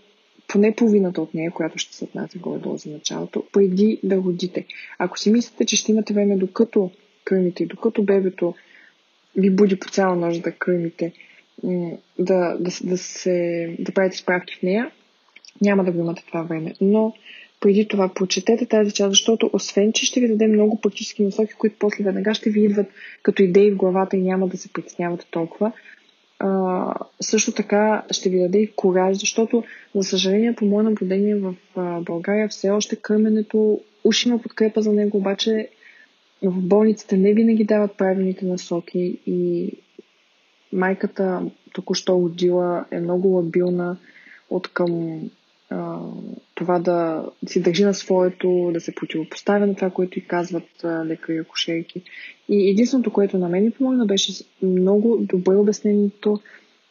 поне 0.49 0.75
половината 0.75 1.23
от 1.23 1.35
нея, 1.35 1.51
която 1.51 1.79
ще 1.79 1.97
се 1.97 2.05
отнася 2.05 2.39
горе-долу 2.39 2.77
за 2.77 2.91
началото, 2.91 3.45
преди 3.53 4.01
да 4.03 4.17
родите. 4.17 4.67
Ако 4.99 5.19
си 5.19 5.31
мислите, 5.31 5.65
че 5.65 5.77
ще 5.77 5.93
имате 5.93 6.15
време 6.15 6.37
докато 6.37 6.91
кърмите 7.27 7.63
и 7.63 7.67
докато 7.67 8.03
бебето 8.03 8.55
ви 9.37 9.51
буди 9.51 9.79
по 9.79 9.89
цяла 9.89 10.17
нощ 10.17 10.43
да 10.43 10.53
кърмите, 10.53 11.13
да, 12.19 12.57
да, 12.61 12.71
да, 12.85 12.99
се, 12.99 13.77
да 13.79 13.93
правите 13.93 14.17
справки 14.17 14.57
в 14.59 14.63
нея, 14.63 14.91
няма 15.61 15.85
да 15.85 15.93
го 15.93 16.01
имате 16.01 16.25
това 16.27 16.43
време. 16.43 16.75
Но 16.81 17.15
преди 17.61 17.89
това 17.89 18.15
прочетете 18.15 18.67
тази 18.67 18.93
част, 18.93 19.11
защото 19.11 19.51
освен, 19.53 19.93
че 19.93 20.07
ще 20.07 20.21
ви 20.21 20.29
даде 20.29 20.47
много 20.47 20.81
практически 20.81 21.23
насоки, 21.23 21.55
които 21.55 21.77
после 21.79 22.05
веднага 22.05 22.35
ще 22.35 22.51
ви 22.51 22.65
идват 22.65 22.87
като 23.23 23.43
идеи 23.43 23.71
в 23.71 23.77
главата 23.77 24.17
и 24.17 24.23
няма 24.23 24.49
да 24.49 24.57
се 24.57 24.73
притеснявате 24.73 25.27
толкова, 25.31 25.73
а, 26.39 26.95
също 27.21 27.53
така 27.53 28.05
ще 28.11 28.31
ви 28.31 28.41
даде 28.41 28.59
и 28.59 28.73
кораж, 28.77 29.17
защото, 29.17 29.65
за 29.95 30.03
съжаление, 30.03 30.55
по 30.55 30.65
мое 30.65 30.83
наблюдение 30.83 31.37
в 31.37 31.55
а, 31.77 32.01
България 32.01 32.49
все 32.49 32.71
още 32.71 32.97
кърменето, 32.97 33.81
уж 34.05 34.27
има 34.27 34.39
подкрепа 34.39 34.83
за 34.83 34.93
него, 34.93 35.19
обаче 35.19 35.69
в 36.43 36.63
болниците 36.63 37.17
не 37.17 37.35
винаги 37.35 37.65
дават 37.65 37.97
правилните 37.97 38.45
насоки 38.45 39.19
и 39.27 39.73
майката 40.73 41.43
току-що 41.73 42.13
родила 42.13 42.85
е 42.91 43.01
много 43.01 43.29
лабилна 43.29 43.97
от 44.51 44.69
към 44.69 45.21
а, 45.71 45.99
това 46.55 46.79
да 46.79 47.29
си 47.47 47.63
държи 47.63 47.85
на 47.85 47.95
своето, 47.95 48.71
да 48.75 48.81
се 48.81 48.95
противопоставя 48.95 49.67
на 49.67 49.75
това, 49.75 49.91
което 49.91 50.19
и 50.19 50.27
казват 50.27 50.85
лекари 50.85 51.37
и 51.37 51.41
акушерки. 51.41 52.03
И 52.49 52.71
единственото, 52.71 53.13
което 53.13 53.39
на 53.39 53.49
мен 53.49 53.65
ми 53.65 53.71
помогна, 53.71 54.07
беше 54.07 54.45
много 54.63 55.17
добре 55.21 55.57
обяснението 55.57 56.41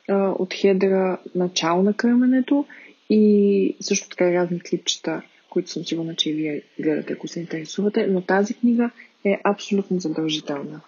а, 0.09 0.29
от 0.29 0.53
Хедера 0.53 1.17
начало 1.35 1.83
на 1.83 1.93
кърменето 1.93 2.65
и 3.09 3.75
също 3.79 4.09
така 4.09 4.33
разни 4.33 4.59
клипчета, 4.59 5.21
които 5.49 5.69
съм 5.69 5.85
сигурна, 5.85 6.15
че 6.15 6.29
и 6.29 6.33
вие 6.33 6.61
гледате, 6.79 7.13
ако 7.13 7.27
се 7.27 7.39
интересувате, 7.39 8.07
но 8.07 8.21
тази 8.21 8.53
книга 8.53 8.91
е 9.25 9.41
абсолютно 9.43 9.99
задължителна. 9.99 10.81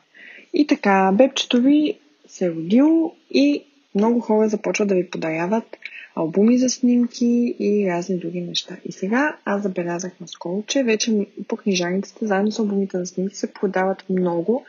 И 0.53 0.67
така, 0.67 1.12
бебчето 1.13 1.62
ви 1.62 1.98
се 2.27 2.46
е 2.46 2.50
родило 2.50 3.15
и 3.32 3.63
много 3.96 4.20
хора 4.20 4.50
започват 4.50 4.88
да 4.88 4.96
ви 4.96 5.10
подаряват 5.10 5.77
албуми 6.15 6.58
за 6.58 6.70
снимки 6.70 7.56
и 7.60 7.88
разни 7.89 8.17
други 8.17 8.41
неща. 8.41 8.77
И 8.86 8.91
сега 8.91 9.38
аз 9.46 9.63
забелязах 9.63 10.20
наскоро, 10.20 10.63
че 10.67 10.84
вече 10.84 11.27
по 11.48 11.58
книжарниците, 11.58 12.27
заедно 12.27 12.51
с 12.51 12.60
албумите 12.60 12.98
за 12.98 13.06
снимки, 13.06 13.36
се 13.36 13.53
продават 13.53 14.03
много 14.10 14.65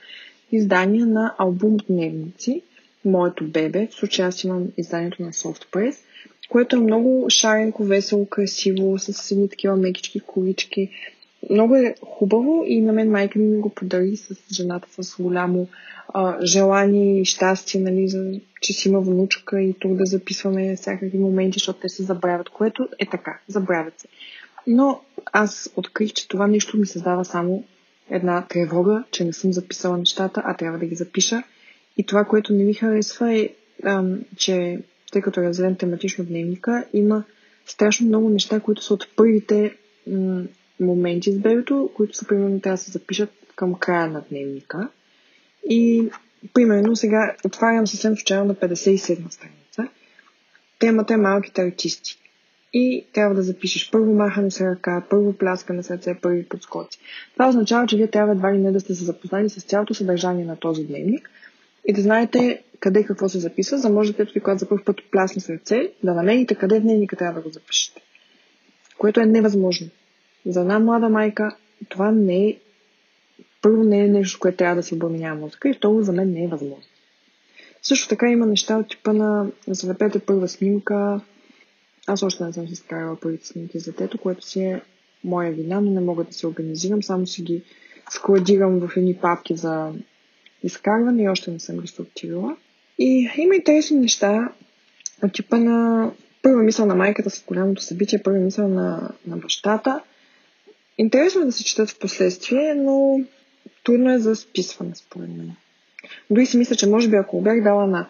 издания 0.53 1.07
на 1.07 1.35
албум 1.39 1.77
дневници. 1.89 2.63
Моето 3.05 3.45
бебе, 3.45 3.89
в 3.91 3.95
случая 3.95 4.29
аз 4.29 4.45
имам 4.45 4.67
изданието 4.77 5.23
на 5.23 5.33
Softpress, 5.33 5.97
което 6.49 6.77
е 6.77 6.81
много 6.81 7.27
шаренко, 7.31 7.85
весело, 7.85 8.27
красиво, 8.27 8.99
с 8.99 9.31
едни 9.31 9.49
такива 9.49 9.77
мекички 9.77 10.21
колички. 10.21 10.91
Много 11.51 11.77
е 11.77 11.95
хубаво 12.03 12.65
и 12.67 12.81
на 12.81 12.93
мен 12.93 13.11
майка 13.11 13.39
ми 13.39 13.61
го 13.61 13.69
подари 13.69 14.17
с 14.17 14.35
жената 14.53 15.03
с 15.03 15.23
голямо 15.23 15.69
а, 16.09 16.47
желание 16.47 17.21
и 17.21 17.25
щастие, 17.25 17.81
нали, 17.81 18.09
за, 18.09 18.33
че 18.61 18.73
си 18.73 18.89
има 18.89 19.01
внучка 19.01 19.61
и 19.61 19.75
тук 19.81 19.95
да 19.95 20.07
записваме 20.07 20.77
всякакви 20.77 21.19
моменти, 21.19 21.57
защото 21.57 21.81
те 21.81 21.89
се 21.89 22.03
забравят, 22.03 22.49
което 22.49 22.89
е 22.99 23.07
така, 23.07 23.39
забравят 23.49 24.01
се. 24.01 24.09
Но 24.67 25.01
аз 25.33 25.71
открих, 25.77 26.13
че 26.13 26.29
това 26.29 26.47
нещо 26.47 26.77
ми 26.77 26.87
създава 26.87 27.25
само 27.25 27.65
една 28.11 28.47
тревога, 28.49 29.05
че 29.11 29.25
не 29.25 29.33
съм 29.33 29.53
записала 29.53 29.99
нещата, 29.99 30.43
а 30.45 30.57
трябва 30.57 30.79
да 30.79 30.87
ги 30.87 30.95
запиша. 30.95 31.43
И 31.97 32.07
това, 32.07 32.25
което 32.25 32.53
не 32.53 32.65
ми 32.65 32.75
харесва 32.75 33.35
е, 33.35 33.49
ам, 33.85 34.21
че 34.37 34.81
тъй 35.13 35.23
като 35.23 35.43
разделен 35.43 35.77
тематично 35.77 36.25
дневника, 36.25 36.85
има 36.93 37.25
страшно 37.67 38.07
много 38.07 38.29
неща, 38.29 38.61
които 38.61 38.83
са 38.83 38.95
от 38.95 39.09
първите 39.17 39.77
моменти 40.81 41.33
с 41.33 41.39
бебето, 41.39 41.91
които 41.95 42.17
са 42.17 42.27
примерно 42.27 42.61
трябва 42.61 42.75
да 42.77 42.83
се 42.83 42.91
запишат 42.91 43.31
към 43.57 43.75
края 43.75 44.07
на 44.07 44.25
дневника. 44.31 44.89
И, 45.71 46.11
примерно, 46.55 46.97
сега 46.97 47.37
отварям 47.45 47.87
съвсем 47.87 48.17
случайно 48.17 48.45
на 48.45 48.55
57 48.55 49.31
страница. 49.31 49.89
Темата 50.79 51.15
е 51.15 51.17
малките 51.17 51.63
артисти. 51.63 52.19
И 52.73 53.07
трябва 53.13 53.35
да 53.35 53.43
запишеш 53.43 53.91
първо 53.91 54.15
махане 54.15 54.51
с 54.51 54.61
ръка, 54.61 55.03
първо 55.11 55.33
пляскане 55.33 55.83
с 55.83 55.91
ръце, 55.91 56.15
първи 56.23 56.49
подскоци. 56.49 56.99
Това 57.33 57.49
означава, 57.49 57.87
че 57.87 57.97
вие 57.97 58.11
трябва 58.11 58.33
едва 58.33 58.55
ли 58.55 58.59
не 58.59 58.73
да 58.73 58.81
сте 58.81 58.95
се 58.95 59.05
запознали 59.05 59.49
с 59.49 59.63
цялото 59.63 59.95
съдържание 59.95 60.45
на 60.45 60.57
този 60.57 60.85
дневник 60.85 61.31
и 61.89 61.93
да 61.93 62.03
знаете 62.03 62.63
къде 62.81 63.05
какво 63.05 63.29
се 63.29 63.39
записва, 63.39 63.79
за 63.79 63.89
да 63.89 63.95
можете, 63.95 64.25
ви, 64.25 64.41
когато 64.41 64.59
за 64.59 64.69
първ 64.69 64.85
път 64.85 64.97
плясне 65.11 65.41
с 65.41 65.51
ръце, 65.51 65.93
да 66.03 66.15
намерите 66.15 66.55
къде 66.55 66.79
в 66.81 66.83
дневника 66.83 67.17
трябва 67.17 67.41
да 67.41 67.49
го 67.49 67.53
запишете. 67.53 68.01
Което 68.99 69.21
е 69.21 69.27
невъзможно. 69.27 69.89
За 70.49 70.61
една 70.61 70.79
млада 70.79 71.09
майка 71.09 71.57
това 71.89 72.11
не 72.11 72.49
е 72.49 72.59
първо 73.63 73.85
не 73.85 74.05
е 74.05 74.09
нещо, 74.09 74.39
което 74.41 74.57
трябва 74.57 74.77
да 74.77 74.83
се 74.83 74.95
обременява 74.95 75.41
мозъка 75.41 75.69
и 75.69 75.75
второ 75.75 76.03
за 76.03 76.13
мен 76.13 76.31
не 76.31 76.45
е 76.45 76.49
възможно. 76.49 76.85
Също 77.83 78.09
така 78.09 78.31
има 78.31 78.47
неща 78.47 78.79
от 78.79 78.89
типа 78.89 79.13
на 79.13 79.47
залепете 79.67 80.19
първа 80.19 80.49
снимка. 80.49 81.21
Аз 82.07 82.23
още 82.23 82.45
не 82.45 82.53
съм 82.53 82.69
си 82.69 82.77
справила 82.77 83.17
първите 83.21 83.47
снимки 83.47 83.79
за 83.79 83.93
детето, 83.93 84.19
което 84.19 84.47
си 84.47 84.61
е 84.61 84.83
моя 85.25 85.53
вина, 85.53 85.81
но 85.81 85.91
не 85.91 86.01
мога 86.01 86.25
да 86.25 86.33
се 86.33 86.47
организирам, 86.47 87.03
само 87.03 87.27
си 87.27 87.43
ги 87.43 87.63
складирам 88.11 88.81
в 88.81 88.97
едни 88.97 89.15
папки 89.15 89.57
за 89.57 89.93
изкарване 90.63 91.23
и 91.23 91.29
още 91.29 91.51
не 91.51 91.59
съм 91.59 91.79
ги 91.79 91.87
структурила. 91.87 92.57
И 92.99 93.31
има 93.39 93.55
интересни 93.55 94.01
неща 94.01 94.53
от 95.23 95.33
типа 95.33 95.57
на 95.57 96.11
първа 96.43 96.63
мисъл 96.63 96.87
на 96.87 96.95
майката 96.95 97.31
с 97.31 97.45
голямото 97.47 97.83
събитие, 97.83 98.23
първа 98.23 98.39
мисъл 98.39 98.69
на, 98.69 99.11
на 99.27 99.37
бащата. 99.37 100.01
Интересно 100.99 101.43
е 101.43 101.45
да 101.45 101.53
се 101.53 101.65
четат 101.65 101.91
в 101.91 101.99
последствие, 101.99 102.75
но 102.75 103.21
трудно 103.85 104.13
е 104.13 104.19
за 104.19 104.37
списване, 104.37 104.95
според 104.95 105.29
мен. 105.29 105.53
Дори 106.31 106.47
си 106.47 106.57
мисля, 106.57 106.77
че 106.77 106.89
може 106.89 107.09
би 107.09 107.17
ако 107.17 107.41
бях 107.41 107.63
дала 107.63 107.87
на 107.87 108.09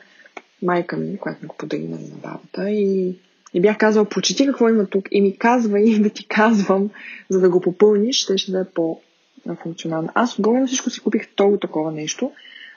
майка 0.63 0.97
ми, 0.97 1.19
която 1.19 1.43
ми 1.43 1.49
го 1.49 1.57
подари 1.59 1.89
на 1.89 1.99
бабата 2.23 2.71
и, 2.71 3.15
и 3.55 3.61
бях 3.61 3.79
казала, 3.79 4.09
прочети 4.09 4.47
какво 4.47 4.69
има 4.69 4.87
тук 4.87 5.09
и 5.11 5.21
ми 5.21 5.39
казва 5.39 5.81
и 5.91 5.99
да 5.99 6.11
ти 6.11 6.27
казвам, 6.27 6.91
за 7.29 7.41
да 7.41 7.51
го 7.51 7.61
попълниш, 7.61 8.17
ще 8.17 8.39
ще 8.39 8.53
да 8.53 8.61
е 8.61 8.65
по-функционално. 8.65 10.09
Аз 10.15 10.39
отгоре 10.39 10.61
на 10.61 10.67
всичко 10.67 10.91
си 10.91 11.01
купих 11.01 11.29
второ 11.29 11.59
такова 11.59 11.93
нещо, 11.93 12.33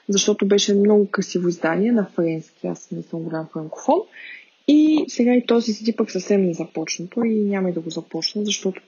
защото 0.08 0.46
беше 0.46 0.74
много 0.74 1.10
красиво 1.10 1.48
издание 1.48 1.92
на 1.92 2.06
френски. 2.14 2.66
Аз 2.66 2.90
не 2.90 3.02
съм 3.02 3.20
голям 3.20 3.48
франкофон. 3.52 4.00
И 4.68 5.04
сега 5.08 5.34
и 5.34 5.46
този 5.46 5.72
си 5.72 5.96
пък 5.96 6.10
съвсем 6.10 6.42
не 6.42 6.54
започнато 6.54 7.24
и 7.24 7.44
няма 7.44 7.70
и 7.70 7.72
да 7.72 7.80
го 7.80 7.90
започна, 7.90 8.44
защото 8.44 8.82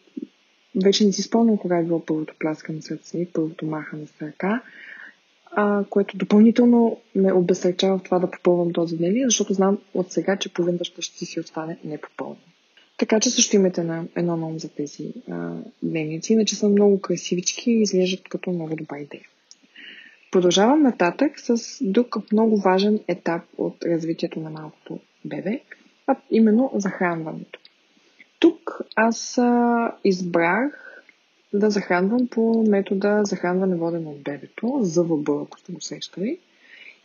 вече 0.85 1.07
не 1.07 1.13
си 1.13 1.23
спомням 1.23 1.59
кога 1.59 1.79
е 1.79 1.85
било 1.85 2.05
първото 2.05 2.35
пляскане 2.39 2.83
с 2.83 2.91
ръце, 2.91 3.29
първото 3.33 3.67
махане 3.67 4.07
с 4.07 4.23
ръка. 4.23 4.63
а, 5.57 5.85
което 5.91 6.17
допълнително 6.17 7.01
ме 7.15 7.33
обесърчава 7.33 7.99
в 7.99 8.03
това 8.03 8.19
да 8.19 8.31
попълвам 8.31 8.73
този 8.73 8.97
дневник, 8.97 9.25
защото 9.25 9.55
знам 9.55 9.79
от 9.95 10.13
сега, 10.13 10.37
че 10.37 10.53
половината 10.53 10.85
ще 10.85 11.27
си 11.27 11.41
остане 11.41 11.79
непопълнен. 11.85 12.39
Така 12.97 13.21
че 13.21 13.31
също 13.31 13.57
имате 13.57 13.83
на 13.83 14.05
едно 14.17 14.37
ном 14.37 14.59
за 14.59 14.69
тези 14.69 15.13
а, 15.31 15.53
дневници, 15.83 16.33
иначе 16.33 16.57
са 16.57 16.69
много 16.69 17.01
красивички 17.01 17.71
и 17.71 17.83
изглеждат 17.83 18.29
като 18.29 18.51
много 18.51 18.77
добра 18.77 18.99
идея. 18.99 19.25
Продължавам 20.31 20.83
нататък 20.83 21.41
с 21.41 21.79
друг 21.85 22.33
много 22.33 22.57
важен 22.57 23.01
етап 23.09 23.43
от 23.59 23.85
развитието 23.85 24.41
на 24.41 24.51
малкото 24.51 24.99
бебе, 25.25 25.61
а 26.07 26.17
именно 26.31 26.71
захранването. 26.75 27.61
Тук 28.45 28.81
аз 28.97 29.39
а, 29.39 29.93
избрах 30.05 31.01
да 31.53 31.71
захранвам 31.71 32.29
по 32.29 32.65
метода 32.69 33.21
захранване 33.25 33.77
водено 33.77 34.11
от 34.11 34.23
бебето, 34.23 34.79
ЗВБ, 34.83 35.29
ако 35.29 35.59
сте 35.59 35.73
го 35.73 35.81
сещали. 35.81 36.39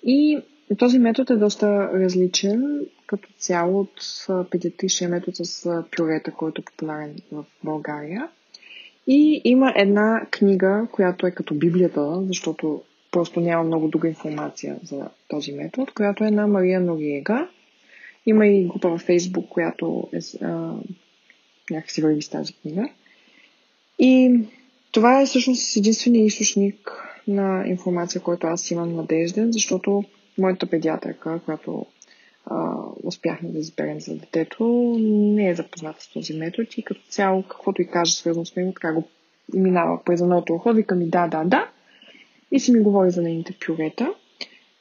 И 0.03 0.39
този 0.77 0.99
метод 0.99 1.33
е 1.33 1.37
доста 1.37 1.89
различен 1.93 2.85
като 3.05 3.29
цяло 3.37 3.79
от 3.79 4.25
педиатричния 4.51 5.09
метод 5.09 5.35
с 5.35 5.83
пюрета, 5.97 6.31
който 6.31 6.61
е 6.61 6.65
популярен 6.65 7.15
в 7.31 7.45
България. 7.63 8.29
И 9.07 9.41
има 9.43 9.73
една 9.75 10.27
книга, 10.31 10.87
която 10.91 11.27
е 11.27 11.31
като 11.31 11.53
Библията, 11.53 12.21
защото 12.27 12.81
просто 13.11 13.39
няма 13.39 13.63
много 13.63 13.87
друга 13.87 14.07
информация 14.07 14.79
за 14.83 15.09
този 15.27 15.51
метод, 15.51 15.91
която 15.95 16.23
е 16.23 16.31
на 16.31 16.47
Мария 16.47 16.79
Нориега. 16.79 17.47
Има 18.25 18.47
и 18.47 18.67
група 18.67 18.89
във 18.89 19.01
Фейсбук, 19.01 19.49
която 19.49 20.09
е, 20.13 20.19
някакси 21.69 22.01
върви 22.01 22.21
с 22.21 22.29
тази 22.29 22.53
книга. 22.53 22.89
И 23.99 24.39
това 24.91 25.21
е 25.21 25.25
всъщност 25.25 25.77
единствения 25.77 26.25
източник 26.25 26.91
на 27.27 27.67
информация, 27.67 28.21
който 28.21 28.47
аз 28.47 28.71
имам 28.71 28.95
надежден, 28.95 29.51
защото 29.51 30.03
моята 30.37 30.65
педиатрка, 30.65 31.39
която 31.45 31.85
успяхме 33.03 33.49
да 33.49 33.59
изберем 33.59 33.99
за 33.99 34.15
детето, 34.15 34.95
не 34.99 35.49
е 35.49 35.55
запозната 35.55 36.03
с 36.03 36.09
този 36.13 36.33
метод 36.33 36.67
и 36.77 36.83
като 36.83 37.01
цяло, 37.09 37.43
каквото 37.43 37.81
и 37.81 37.87
каже 37.87 38.15
свързано 38.15 38.45
с 38.45 38.55
него, 38.55 38.73
така 38.73 38.93
го 38.93 39.03
минава 39.53 40.03
през 40.05 40.21
едното 40.21 40.53
ухо, 40.53 40.73
вика 40.73 40.95
ми 40.95 41.09
да, 41.09 41.27
да, 41.27 41.43
да 41.43 41.69
и 42.51 42.59
си 42.59 42.71
ми 42.71 42.79
говори 42.79 43.11
за 43.11 43.21
нейните 43.21 43.55
пюрета. 43.65 44.13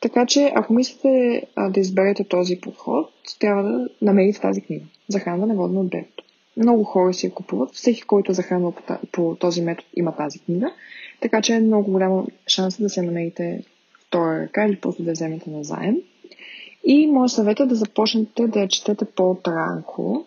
Така 0.01 0.27
че, 0.27 0.53
ако 0.55 0.73
мислите 0.73 1.43
а, 1.57 1.71
да 1.71 1.81
изберете 1.81 2.25
този 2.25 2.61
подход, 2.61 3.11
трябва 3.41 3.63
да 3.63 3.89
намерите 4.03 4.41
тази 4.41 4.61
книга. 4.61 4.85
Захранване 5.09 5.55
водно 5.55 5.81
от 5.81 5.91
бебето. 5.91 6.25
Много 6.59 6.85
хора 6.85 7.15
си 7.15 7.27
я 7.27 7.35
купуват. 7.35 7.75
Всеки, 7.75 8.03
който 8.03 8.33
е 8.33 8.35
захранва 8.35 8.73
по, 8.73 8.99
по 9.13 9.37
този 9.41 9.63
метод, 9.63 9.89
има 9.97 10.17
тази 10.17 10.39
книга. 10.39 10.73
Така 11.21 11.43
че 11.43 11.55
е 11.55 11.61
много 11.61 11.93
голяма 11.93 12.27
шанс 12.47 12.81
да 12.81 12.89
се 12.89 13.03
намерите 13.03 13.65
втора 14.07 14.41
ръка 14.43 14.67
или 14.67 14.77
просто 14.77 15.03
да 15.03 15.13
вземете 15.13 15.51
на 15.51 15.65
заем. 15.65 15.97
И 16.85 17.07
моят 17.07 17.31
съвет 17.31 17.61
е 17.61 17.67
да 17.67 17.75
започнете 17.75 18.47
да 18.47 18.61
я 18.61 18.69
четете 18.69 19.05
по-транко. 19.05 20.27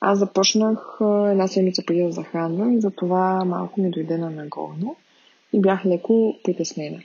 Аз 0.00 0.18
започнах 0.18 0.98
една 1.00 1.48
седмица 1.48 1.82
преди 1.86 2.02
да 2.02 2.12
захранвам 2.12 2.72
и 2.72 2.80
затова 2.80 3.44
малко 3.44 3.80
ми 3.80 3.90
дойде 3.90 4.18
на 4.18 4.30
нагорно 4.30 4.96
и 5.52 5.60
бях 5.60 5.86
леко 5.86 6.36
притеснена. 6.44 6.98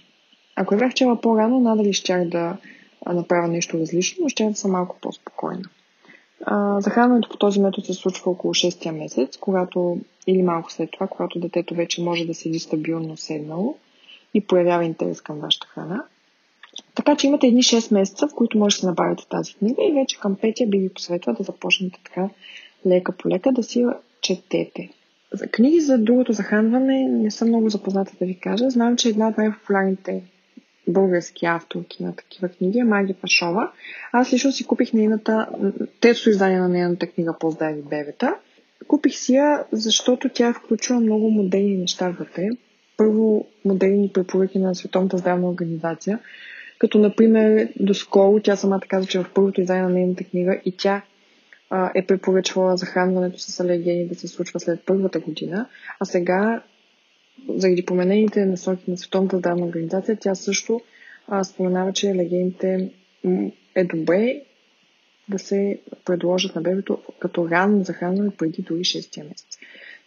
Ако 0.55 0.73
я 0.73 0.79
бях 0.79 0.93
чела 0.93 1.21
по-рано, 1.21 1.59
надали 1.59 1.93
щях 1.93 2.27
да 2.27 2.57
направя 3.05 3.47
нещо 3.47 3.79
различно, 3.79 4.23
но 4.23 4.29
ще 4.29 4.53
съм 4.53 4.71
малко 4.71 4.97
по-спокойна. 5.01 5.69
Захранването 6.79 7.29
по 7.29 7.37
този 7.37 7.59
метод 7.59 7.85
се 7.85 7.93
случва 7.93 8.31
около 8.31 8.53
6-я 8.53 8.93
месец, 8.93 9.37
когато, 9.37 9.97
или 10.27 10.43
малко 10.43 10.71
след 10.71 10.91
това, 10.91 11.07
когато 11.07 11.39
детето 11.39 11.75
вече 11.75 12.03
може 12.03 12.25
да 12.25 12.33
седи 12.33 12.59
стабилно 12.59 13.17
седнало 13.17 13.75
и 14.33 14.47
проявява 14.47 14.85
интерес 14.85 15.21
към 15.21 15.39
вашата 15.39 15.67
храна. 15.67 16.03
Така 16.95 17.15
че 17.15 17.27
имате 17.27 17.47
едни 17.47 17.63
6 17.63 17.93
месеца, 17.93 18.27
в 18.27 18.35
които 18.35 18.57
може 18.57 18.75
да 18.75 18.79
се 18.79 18.85
набавите 18.85 19.27
тази 19.29 19.53
книга 19.53 19.83
и 19.83 19.91
вече 19.91 20.19
към 20.19 20.35
петия 20.35 20.67
би 20.67 20.77
ви 20.77 20.93
посъветвала 20.93 21.37
да 21.37 21.43
започнете 21.43 21.99
така 22.03 22.29
лека 22.85 23.11
по 23.11 23.29
лека 23.29 23.51
да 23.51 23.63
си 23.63 23.85
четете. 24.21 24.89
За 25.33 25.47
книги 25.47 25.79
за 25.79 25.97
другото 25.97 26.33
захранване 26.33 27.07
не 27.07 27.31
съм 27.31 27.47
много 27.47 27.69
запозната 27.69 28.11
да 28.19 28.25
ви 28.25 28.39
кажа. 28.39 28.69
Знам, 28.69 28.97
че 28.97 29.09
една 29.09 29.27
от 29.27 29.37
най-популярните 29.37 30.23
български 30.87 31.45
авторки 31.45 32.03
на 32.03 32.15
такива 32.15 32.49
книги 32.49 32.79
е 32.79 32.83
Маги 32.83 33.13
Пашова. 33.13 33.71
Аз 34.11 34.33
лично 34.33 34.51
си 34.51 34.65
купих 34.65 34.93
нейната, 34.93 35.49
тето 35.99 36.29
издание 36.29 36.59
на 36.59 36.69
нейната 36.69 37.07
книга 37.07 37.35
По-здрави 37.39 37.81
бебета. 37.81 38.35
Купих 38.87 39.15
си 39.15 39.33
я, 39.33 39.65
защото 39.71 40.29
тя 40.29 40.47
е 40.47 40.53
включва 40.53 40.99
много 40.99 41.29
модерни 41.29 41.77
неща 41.77 42.09
вътре. 42.09 42.49
Първо, 42.97 43.47
модерни 43.65 44.11
препоръки 44.13 44.59
на 44.59 44.75
Световната 44.75 45.17
здравна 45.17 45.49
организация, 45.49 46.19
като 46.79 46.97
например 46.97 47.69
доскоро 47.79 48.39
тя 48.39 48.55
самата 48.55 48.81
каза, 48.87 49.07
че 49.07 49.19
в 49.19 49.31
първото 49.33 49.61
издание 49.61 49.83
на 49.83 49.89
нейната 49.89 50.23
книга 50.23 50.61
и 50.65 50.77
тя 50.77 51.01
е 51.95 52.05
препоръчвала 52.05 52.77
захранването 52.77 53.39
с 53.39 53.59
алергени 53.59 54.07
да 54.07 54.15
се 54.15 54.27
случва 54.27 54.59
след 54.59 54.79
първата 54.85 55.19
година, 55.19 55.69
а 55.99 56.05
сега, 56.05 56.63
заради 57.49 57.85
поменените 57.85 58.45
насоки 58.45 58.91
на 58.91 58.97
Световната 58.97 59.37
здравна 59.37 59.65
организация, 59.65 60.17
тя 60.21 60.35
също 60.35 60.81
а, 61.27 61.43
споменава, 61.43 61.93
че 61.93 62.09
алергените 62.09 62.89
е 63.75 63.83
добре 63.83 64.41
да 65.29 65.39
се 65.39 65.79
предложат 66.05 66.55
на 66.55 66.61
бебето 66.61 66.97
като 67.19 67.49
ранно 67.49 67.83
захранване 67.83 68.29
преди 68.29 68.61
дори 68.61 68.79
6 68.79 69.23
месец. 69.23 69.57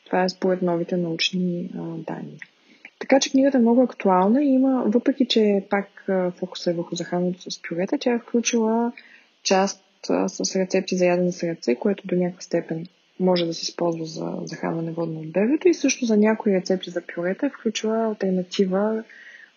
Това 0.06 0.24
е 0.24 0.28
според 0.28 0.62
новите 0.62 0.96
научни 0.96 1.70
а, 1.74 1.80
данни. 1.82 2.38
Така 2.98 3.20
че 3.20 3.30
книгата 3.30 3.58
е 3.58 3.60
много 3.60 3.82
актуална 3.82 4.42
и 4.42 4.48
има, 4.48 4.84
въпреки 4.86 5.26
че 5.26 5.64
пак 5.70 6.06
фокус 6.38 6.66
е 6.66 6.72
върху 6.72 6.94
захранването 6.96 7.50
с 7.50 7.62
пюрета, 7.62 7.98
тя 8.00 8.12
е 8.12 8.18
включила 8.18 8.92
част 9.42 9.82
с 10.26 10.56
рецепти 10.56 10.96
за 10.96 11.06
ядене 11.06 11.32
с 11.32 11.42
ръце, 11.42 11.74
което 11.74 12.06
до 12.06 12.16
някаква 12.16 12.40
степен 12.40 12.86
може 13.20 13.46
да 13.46 13.54
се 13.54 13.62
използва 13.62 14.04
за 14.04 14.32
захранване 14.44 14.92
водно 14.92 15.20
от 15.20 15.32
бебето 15.32 15.68
и 15.68 15.74
също 15.74 16.04
за 16.04 16.16
някои 16.16 16.54
рецепти 16.54 16.90
за 16.90 17.02
пюрета 17.14 17.46
е 17.46 17.50
включва 17.50 18.06
альтернатива 18.06 19.04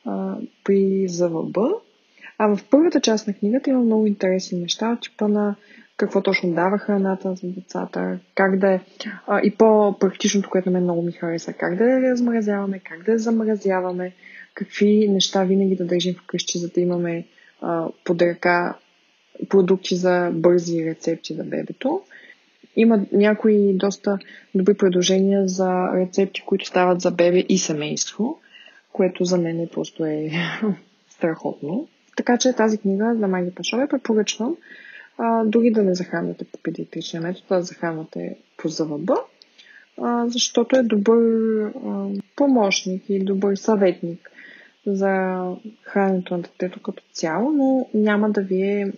а, 0.05 0.35
при 0.63 1.07
ЗВБ. 1.07 1.57
А 2.37 2.55
в 2.55 2.59
първата 2.69 3.01
част 3.01 3.27
на 3.27 3.33
книгата 3.33 3.69
има 3.69 3.79
много 3.79 4.07
интересни 4.07 4.59
неща 4.59 4.91
от 4.91 5.01
типа 5.01 5.27
на 5.27 5.55
какво 5.97 6.21
точно 6.21 6.53
дава 6.53 6.77
храната 6.77 7.35
за 7.35 7.47
децата, 7.47 8.19
как 8.35 8.59
да 8.59 8.71
е, 8.71 8.79
а, 9.27 9.41
и 9.43 9.51
по-практичното, 9.51 10.49
което 10.49 10.69
на 10.69 10.73
мен 10.73 10.83
много 10.83 11.01
ми 11.01 11.11
хареса, 11.11 11.53
как 11.53 11.75
да 11.75 11.83
я 11.83 12.01
размразяваме, 12.01 12.79
как 12.79 13.03
да 13.03 13.11
я 13.11 13.19
замразяваме, 13.19 14.13
какви 14.53 15.07
неща 15.09 15.43
винаги 15.43 15.75
да 15.75 15.85
държим 15.85 16.15
вкъщи, 16.15 16.57
за 16.57 16.69
да 16.69 16.81
имаме 16.81 17.25
а, 17.61 17.87
под 18.05 18.21
ръка 18.21 18.77
продукти 19.49 19.95
за 19.95 20.31
бързи 20.33 20.85
рецепти 20.85 21.33
за 21.33 21.43
бебето. 21.43 22.01
Има 22.79 22.99
някои 23.11 23.73
доста 23.73 24.17
добри 24.55 24.73
предложения 24.73 25.47
за 25.47 25.93
рецепти, 25.93 26.43
които 26.45 26.65
стават 26.65 27.01
за 27.01 27.11
бебе 27.11 27.45
и 27.49 27.57
семейство, 27.57 28.39
което 28.93 29.23
за 29.23 29.37
мен 29.37 29.59
е 29.59 29.67
просто 29.67 30.05
е 30.05 30.31
страхотно. 31.09 31.87
Така 32.17 32.37
че 32.37 32.53
тази 32.53 32.77
книга 32.77 33.15
за 33.19 33.27
Майги 33.27 33.55
Пашове 33.55 33.87
препоръчвам 33.87 34.55
а, 35.17 35.43
дори 35.45 35.71
да 35.71 35.83
не 35.83 35.95
захранвате 35.95 36.45
по 36.45 36.57
педиатричния 36.63 37.21
метод, 37.21 37.45
да 37.49 37.61
захранвате 37.61 38.37
по 38.57 38.69
ЗВБ, 38.69 39.11
а, 40.01 40.27
защото 40.27 40.75
е 40.75 40.83
добър 40.83 41.19
а, 41.65 42.09
помощник 42.35 43.03
и 43.09 43.23
добър 43.23 43.55
съветник 43.55 44.31
за 44.85 45.43
храненето 45.83 46.33
на 46.33 46.41
детето 46.41 46.81
като 46.81 47.03
цяло, 47.11 47.51
но 47.51 47.89
няма 47.93 48.29
да 48.29 48.41
ви 48.41 48.61
е 48.61 48.91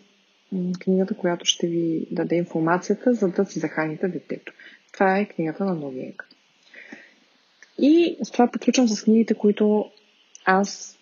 книгата, 0.79 1.13
която 1.17 1.45
ще 1.45 1.67
ви 1.67 2.07
даде 2.11 2.35
информацията, 2.35 3.13
за 3.13 3.27
да 3.27 3.45
си 3.45 3.59
захраните 3.59 4.07
детето. 4.07 4.53
Това 4.93 5.17
е 5.17 5.25
книгата 5.25 5.65
на 5.65 5.73
Новиек. 5.73 6.27
И 7.79 8.17
с 8.23 8.31
това 8.31 8.47
приключвам 8.51 8.87
с 8.87 9.03
книгите, 9.03 9.33
които 9.33 9.91
аз 10.45 10.97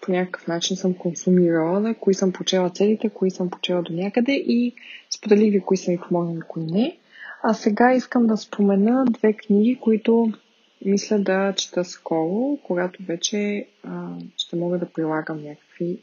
по 0.00 0.12
някакъв 0.12 0.46
начин 0.46 0.76
съм 0.76 0.94
консумирала, 0.94 1.94
кои 1.94 2.14
съм 2.14 2.32
почела 2.32 2.70
целите, 2.70 3.08
кои 3.08 3.30
съм 3.30 3.50
почела 3.50 3.82
до 3.82 3.92
някъде 3.92 4.32
и 4.32 4.74
споделих 5.10 5.52
ви 5.52 5.60
кои 5.60 5.76
са 5.76 5.90
ми 5.90 5.98
помогнали, 6.08 6.40
кои 6.48 6.64
не. 6.64 6.98
А 7.42 7.54
сега 7.54 7.94
искам 7.94 8.26
да 8.26 8.36
спомена 8.36 9.04
две 9.04 9.32
книги, 9.32 9.78
които 9.80 10.32
мисля 10.84 11.18
да 11.18 11.54
чета 11.56 11.84
скоро, 11.84 12.58
когато 12.62 13.02
вече 13.02 13.66
а, 13.84 14.08
ще 14.36 14.56
мога 14.56 14.78
да 14.78 14.92
прилагам 14.92 15.42
някакви 15.42 15.98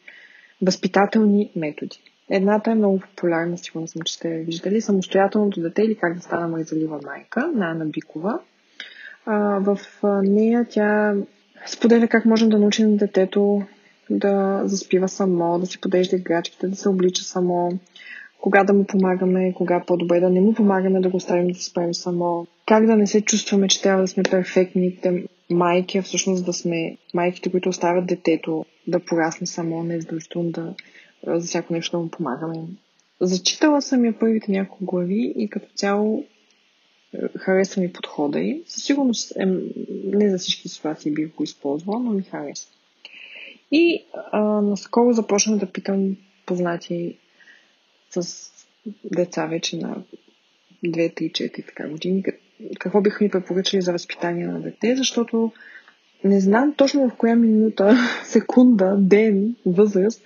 възпитателни 0.62 1.52
методи. 1.56 2.11
Едната 2.34 2.72
е 2.72 2.76
много 2.76 3.00
популярна, 3.00 3.58
сигурно 3.58 3.88
съм, 3.88 4.02
че 4.02 4.14
сте 4.14 4.30
виждали. 4.30 4.82
Самостоятелното 4.82 5.62
дете 5.62 5.82
или 5.82 5.96
как 5.96 6.16
да 6.16 6.22
стана 6.22 6.48
мързелива 6.48 7.00
майка 7.06 7.52
на 7.56 7.72
Ана 7.72 7.86
Бикова. 7.86 8.40
А, 9.26 9.36
в 9.60 9.80
нея 10.24 10.66
тя 10.70 11.16
споделя 11.66 12.08
как 12.08 12.26
можем 12.26 12.50
да 12.50 12.60
научим 12.60 12.98
детето 12.98 13.64
да 14.10 14.62
заспива 14.66 15.10
само, 15.10 15.60
да 15.60 15.66
си 15.66 15.82
подежда 15.82 16.16
играчките, 16.16 16.68
да 16.68 16.76
се 16.76 16.90
облича 16.90 17.24
само, 17.24 17.80
кога 18.42 18.64
да 18.64 18.74
му 18.74 18.84
помагаме, 18.84 19.54
кога 19.54 19.84
по-добре 19.88 20.20
да 20.20 20.30
не 20.30 20.42
му 20.42 20.54
помагаме, 20.54 21.02
да 21.02 21.10
го 21.10 21.18
оставим 21.18 21.48
да 21.48 21.60
справи 21.60 21.94
само, 21.94 22.48
как 22.68 22.86
да 22.86 22.96
не 22.96 23.08
се 23.08 23.22
чувстваме, 23.22 23.68
че 23.68 23.82
трябва 23.82 24.02
да 24.02 24.08
сме 24.08 24.24
перфектни, 24.24 25.00
майки, 25.50 25.98
а 25.98 26.02
всъщност 26.02 26.46
да 26.46 26.54
сме 26.54 26.98
майките, 27.14 27.52
които 27.52 27.70
оставят 27.70 28.06
детето 28.06 28.66
да 28.88 29.00
порасне 29.00 29.48
само, 29.48 29.84
не 29.84 29.96
е 29.96 30.00
да 30.00 30.74
за 31.28 31.48
всяко 31.48 31.74
нещо 31.74 31.98
да 31.98 32.04
му 32.04 32.10
помагаме. 32.10 32.64
Зачитала 33.22 33.82
съм 33.82 34.06
я 34.06 34.20
първите 34.20 34.52
няколко 34.52 34.86
глави 34.86 35.34
и 35.38 35.50
като 35.50 35.68
цяло 35.76 36.26
е, 37.14 37.38
харесва 37.38 37.82
ми 37.82 37.94
подхода 37.94 38.40
и 38.40 38.64
със 38.68 38.84
сигурност 38.84 39.34
е, 39.36 39.46
не 40.06 40.30
за 40.30 40.38
всички 40.38 40.70
ситуации 40.70 41.12
бих 41.12 41.36
го 41.36 41.44
използвала, 41.44 42.00
но 42.00 42.12
ми 42.12 42.24
харесва. 42.24 42.72
И 43.72 44.06
а, 44.32 44.42
наскоро 44.42 45.14
започнах 45.14 45.60
да 45.60 45.72
питам 45.72 46.18
познати 46.46 47.18
с 48.10 48.52
деца 49.04 49.46
вече 49.46 49.78
на 49.78 49.96
2, 50.86 51.14
3, 51.14 51.32
4 51.32 51.66
така 51.66 51.90
години, 51.90 52.24
какво 52.80 53.02
биха 53.02 53.24
ми 53.24 53.30
препоръчали 53.30 53.82
за 53.82 53.92
възпитание 53.92 54.48
на 54.48 54.62
дете, 54.62 54.96
защото 54.96 55.52
не 56.24 56.40
знам 56.40 56.74
точно 56.78 57.10
в 57.10 57.16
коя 57.16 57.36
минута, 57.36 57.98
секунда, 58.24 58.96
ден, 59.00 59.56
възраст, 59.66 60.22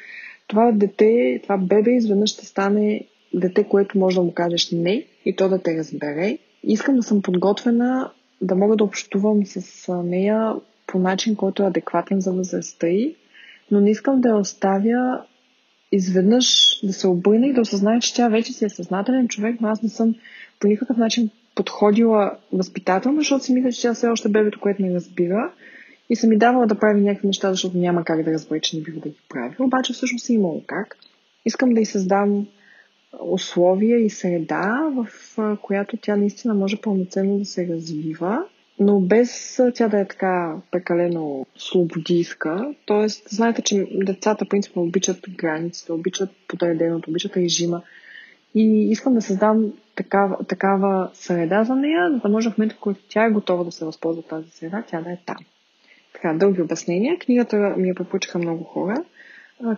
това 0.47 0.71
дете, 0.71 1.39
това 1.43 1.57
бебе 1.57 1.91
изведнъж 1.91 2.29
ще 2.29 2.45
стане 2.45 3.05
дете, 3.33 3.63
което 3.63 3.99
може 3.99 4.15
да 4.15 4.23
му 4.23 4.33
кажеш 4.33 4.71
не 4.71 5.05
и 5.25 5.35
то 5.35 5.49
да 5.49 5.61
те 5.61 5.77
разбере. 5.77 6.37
Искам 6.63 6.95
да 6.95 7.03
съм 7.03 7.21
подготвена 7.21 8.11
да 8.41 8.55
мога 8.55 8.75
да 8.75 8.83
общувам 8.83 9.45
с 9.45 9.93
нея 10.03 10.53
по 10.87 10.99
начин, 10.99 11.35
който 11.35 11.63
е 11.63 11.67
адекватен 11.67 12.19
за 12.19 12.33
възрастта 12.33 12.87
й, 12.87 13.15
но 13.71 13.81
не 13.81 13.91
искам 13.91 14.21
да 14.21 14.29
я 14.29 14.35
оставя 14.35 15.25
изведнъж 15.91 16.79
да 16.83 16.93
се 16.93 17.07
обърне 17.07 17.47
и 17.47 17.53
да 17.53 17.61
осъзнае, 17.61 17.99
че 17.99 18.13
тя 18.13 18.27
вече 18.27 18.53
си 18.53 18.65
е 18.65 18.69
съзнателен 18.69 19.27
човек, 19.27 19.55
но 19.61 19.67
аз 19.67 19.83
не 19.83 19.89
съм 19.89 20.15
по 20.59 20.67
никакъв 20.67 20.97
начин 20.97 21.29
подходила 21.55 22.37
възпитателно, 22.53 23.17
защото 23.17 23.45
си 23.45 23.53
мисля, 23.53 23.71
че 23.71 23.81
тя 23.81 23.93
все 23.93 24.07
още 24.07 24.29
бебето, 24.29 24.59
което 24.59 24.81
не 24.81 24.93
разбира. 24.93 25.51
И 26.09 26.15
съм 26.15 26.29
ми 26.29 26.37
давала 26.37 26.67
да 26.67 26.79
прави 26.79 27.01
някакви 27.01 27.27
неща, 27.27 27.51
защото 27.51 27.77
няма 27.77 28.03
как 28.03 28.23
да 28.23 28.31
разбере, 28.31 28.61
че 28.61 28.77
не 28.77 28.83
бива 28.83 28.99
да 28.99 29.09
ги 29.09 29.19
прави. 29.29 29.55
Обаче 29.59 29.93
всъщност 29.93 30.29
е 30.29 30.33
имало 30.33 30.63
как. 30.67 30.97
Искам 31.45 31.73
да 31.73 31.81
й 31.81 31.85
създам 31.85 32.47
условия 33.21 33.99
и 33.99 34.09
среда, 34.09 34.89
в 34.95 35.07
която 35.61 35.97
тя 35.97 36.15
наистина 36.15 36.53
може 36.53 36.81
пълноценно 36.81 37.37
да 37.37 37.45
се 37.45 37.67
развива, 37.67 38.45
но 38.79 38.99
без 38.99 39.59
тя 39.73 39.87
да 39.87 39.99
е 39.99 40.07
така 40.07 40.55
прекалено 40.71 41.45
слободийска. 41.57 42.73
Тоест, 42.85 43.29
знаете, 43.29 43.61
че 43.61 43.87
децата 43.91 44.45
принципно 44.49 44.81
обичат 44.81 45.17
границите, 45.29 45.91
обичат 45.91 46.29
подреденото, 46.47 47.09
обичат 47.09 47.37
режима. 47.37 47.81
И 48.55 48.91
искам 48.91 49.13
да 49.13 49.21
създам 49.21 49.73
такава, 49.95 50.43
такава 50.43 51.09
среда 51.13 51.63
за 51.63 51.75
нея, 51.75 52.11
за 52.11 52.19
да 52.19 52.29
може 52.29 52.49
в 52.49 52.57
момента, 52.57 52.75
в 52.75 52.79
който 52.79 52.99
тя 53.09 53.25
е 53.25 53.31
готова 53.31 53.63
да 53.63 53.71
се 53.71 53.85
възползва 53.85 54.23
тази 54.23 54.49
среда, 54.49 54.83
тя 54.87 55.01
да 55.01 55.11
е 55.11 55.17
там. 55.25 55.37
Така, 56.25 56.37
дълги 56.37 56.61
обяснения. 56.61 57.19
Книгата 57.19 57.57
ми 57.77 57.87
я 57.89 57.95
препоръчаха 57.95 58.39
много 58.39 58.63
хора. 58.63 59.03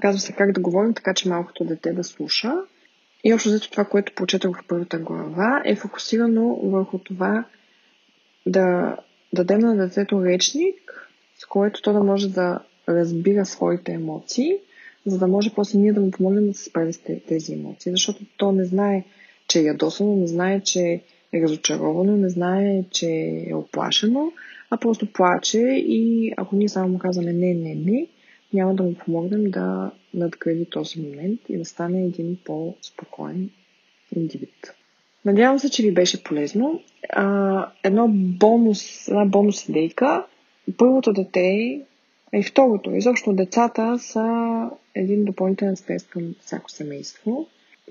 Казва 0.02 0.20
се 0.22 0.34
как 0.34 0.52
да 0.52 0.62
говорим, 0.62 0.94
така 0.94 1.14
че 1.14 1.30
малкото 1.30 1.66
дете 1.66 1.94
да 1.94 2.04
слуша. 2.04 2.54
И 3.24 3.34
общо 3.34 3.50
взето 3.50 3.72
това, 3.72 3.86
което 3.86 4.14
прочетах 4.16 4.52
в 4.52 4.68
първата 4.68 5.00
глава, 5.00 5.62
е 5.66 5.76
фокусирано 5.76 6.60
върху 6.64 6.98
това 6.98 7.46
да 8.46 8.96
дадем 9.34 9.60
на 9.60 9.78
детето 9.78 10.26
речник, 10.26 11.10
с 11.38 11.46
който 11.46 11.82
то 11.82 11.94
да 11.94 12.04
може 12.04 12.30
да 12.30 12.60
разбира 12.90 13.46
своите 13.46 13.92
емоции, 13.92 14.52
за 15.06 15.20
да 15.20 15.28
може 15.28 15.54
после 15.56 15.80
ние 15.80 15.94
да 15.94 16.02
му 16.02 16.12
помогнем 16.12 16.48
да 16.48 16.54
се 16.54 16.64
справи 16.64 16.94
с 16.94 17.00
тези 17.28 17.54
емоции. 17.54 17.92
Защото 17.92 18.26
то 18.38 18.52
не 18.52 18.66
знае, 18.66 19.04
че 19.48 19.60
е 19.60 19.64
ядосано, 19.64 20.16
не 20.16 20.28
знае, 20.28 20.62
че 20.62 21.02
е 21.34 21.42
разочаровано, 21.42 22.18
не 22.18 22.30
знае, 22.30 22.84
че 22.92 23.10
е 23.48 23.56
оплашено, 23.56 24.32
а 24.70 24.78
просто 24.78 25.14
плаче 25.14 25.60
и 25.88 26.32
ако 26.38 26.56
ние 26.56 26.70
само 26.70 26.90
му 26.90 27.00
казваме 27.00 27.34
не, 27.34 27.54
не, 27.54 27.76
не, 27.76 28.08
няма 28.54 28.76
да 28.76 28.84
му 28.84 28.94
помогнем 28.94 29.52
да 29.52 29.92
надгради 30.14 30.66
този 30.66 31.02
момент 31.02 31.40
и 31.50 31.58
да 31.58 31.66
стане 31.66 32.04
един 32.04 32.38
по-спокоен 32.46 33.50
индивид. 34.16 34.74
Надявам 35.26 35.60
се, 35.60 35.70
че 35.70 35.84
ви 35.84 35.94
беше 35.94 36.24
полезно. 36.24 36.82
А, 37.10 37.70
едно 37.84 38.08
бонус, 38.12 39.08
една 39.08 39.26
бонус 39.26 39.70
идейка. 39.70 40.26
Първото 40.78 41.14
дете 41.14 41.82
и 42.34 42.44
второто. 42.44 42.92
Изобщо 42.92 43.34
децата 43.34 44.00
са 44.00 44.70
един 44.96 45.26
допълнителен 45.26 45.76
стрес 45.76 46.08
към 46.08 46.36
всяко 46.42 46.72
семейство. 46.72 47.48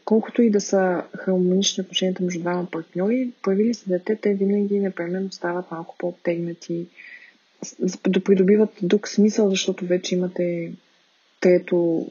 Колкото 0.06 0.42
и 0.42 0.50
да 0.50 0.60
са 0.60 1.02
хармонични 1.16 1.82
отношенията 1.82 2.22
между 2.22 2.40
двама 2.40 2.66
партньори, 2.70 3.32
появили 3.42 3.74
се 3.74 3.88
дете, 3.88 4.16
те 4.16 4.34
винаги 4.34 4.80
непременно 4.80 5.32
стават 5.32 5.70
малко 5.70 5.94
по-обтегнати, 5.98 6.86
да 8.08 8.24
придобиват 8.24 8.70
друг 8.82 9.08
смисъл, 9.08 9.50
защото 9.50 9.86
вече 9.86 10.14
имате 10.14 10.72
трето 11.40 12.06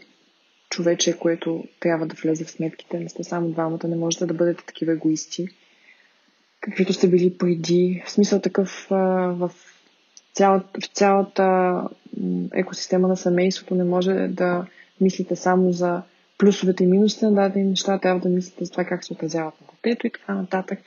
човече, 0.70 1.18
което 1.18 1.64
трябва 1.80 2.08
да 2.08 2.16
влезе 2.16 2.46
в 2.46 2.52
сметките. 2.52 3.00
Не 3.00 3.10
сте 3.10 3.24
само 3.24 3.50
двамата, 3.52 3.88
не 3.88 3.96
можете 3.96 4.26
да 4.26 4.34
бъдете 4.34 4.66
такива 4.66 4.92
егоисти, 4.92 5.48
каквито 6.62 6.94
сте 6.94 7.08
били 7.08 7.38
преди. 7.38 8.04
В 8.06 8.12
смисъл 8.12 8.42
такъв 8.42 8.88
в 8.90 9.52
цялата, 10.34 10.80
в 10.82 10.88
цялата 10.88 11.82
екосистема 12.54 13.08
на 13.08 13.18
семейството 13.18 13.76
не 13.76 13.84
може 13.84 14.14
да 14.14 14.66
мислите 15.02 15.36
само 15.36 15.72
за 15.72 16.02
плюсовете 16.38 16.84
и 16.84 16.88
минусите 16.88 17.26
на 17.26 17.32
дадени 17.32 17.70
неща, 17.70 18.00
трябва 18.00 18.20
да 18.20 18.30
мислите 18.30 18.66
за 18.66 18.72
това 18.72 18.86
как 18.86 19.06
се 19.06 19.14
отразяват 19.14 19.62
на 19.62 19.68
детето 19.84 20.08
и 20.08 20.10
така 20.10 20.34
нататък. 20.34 20.80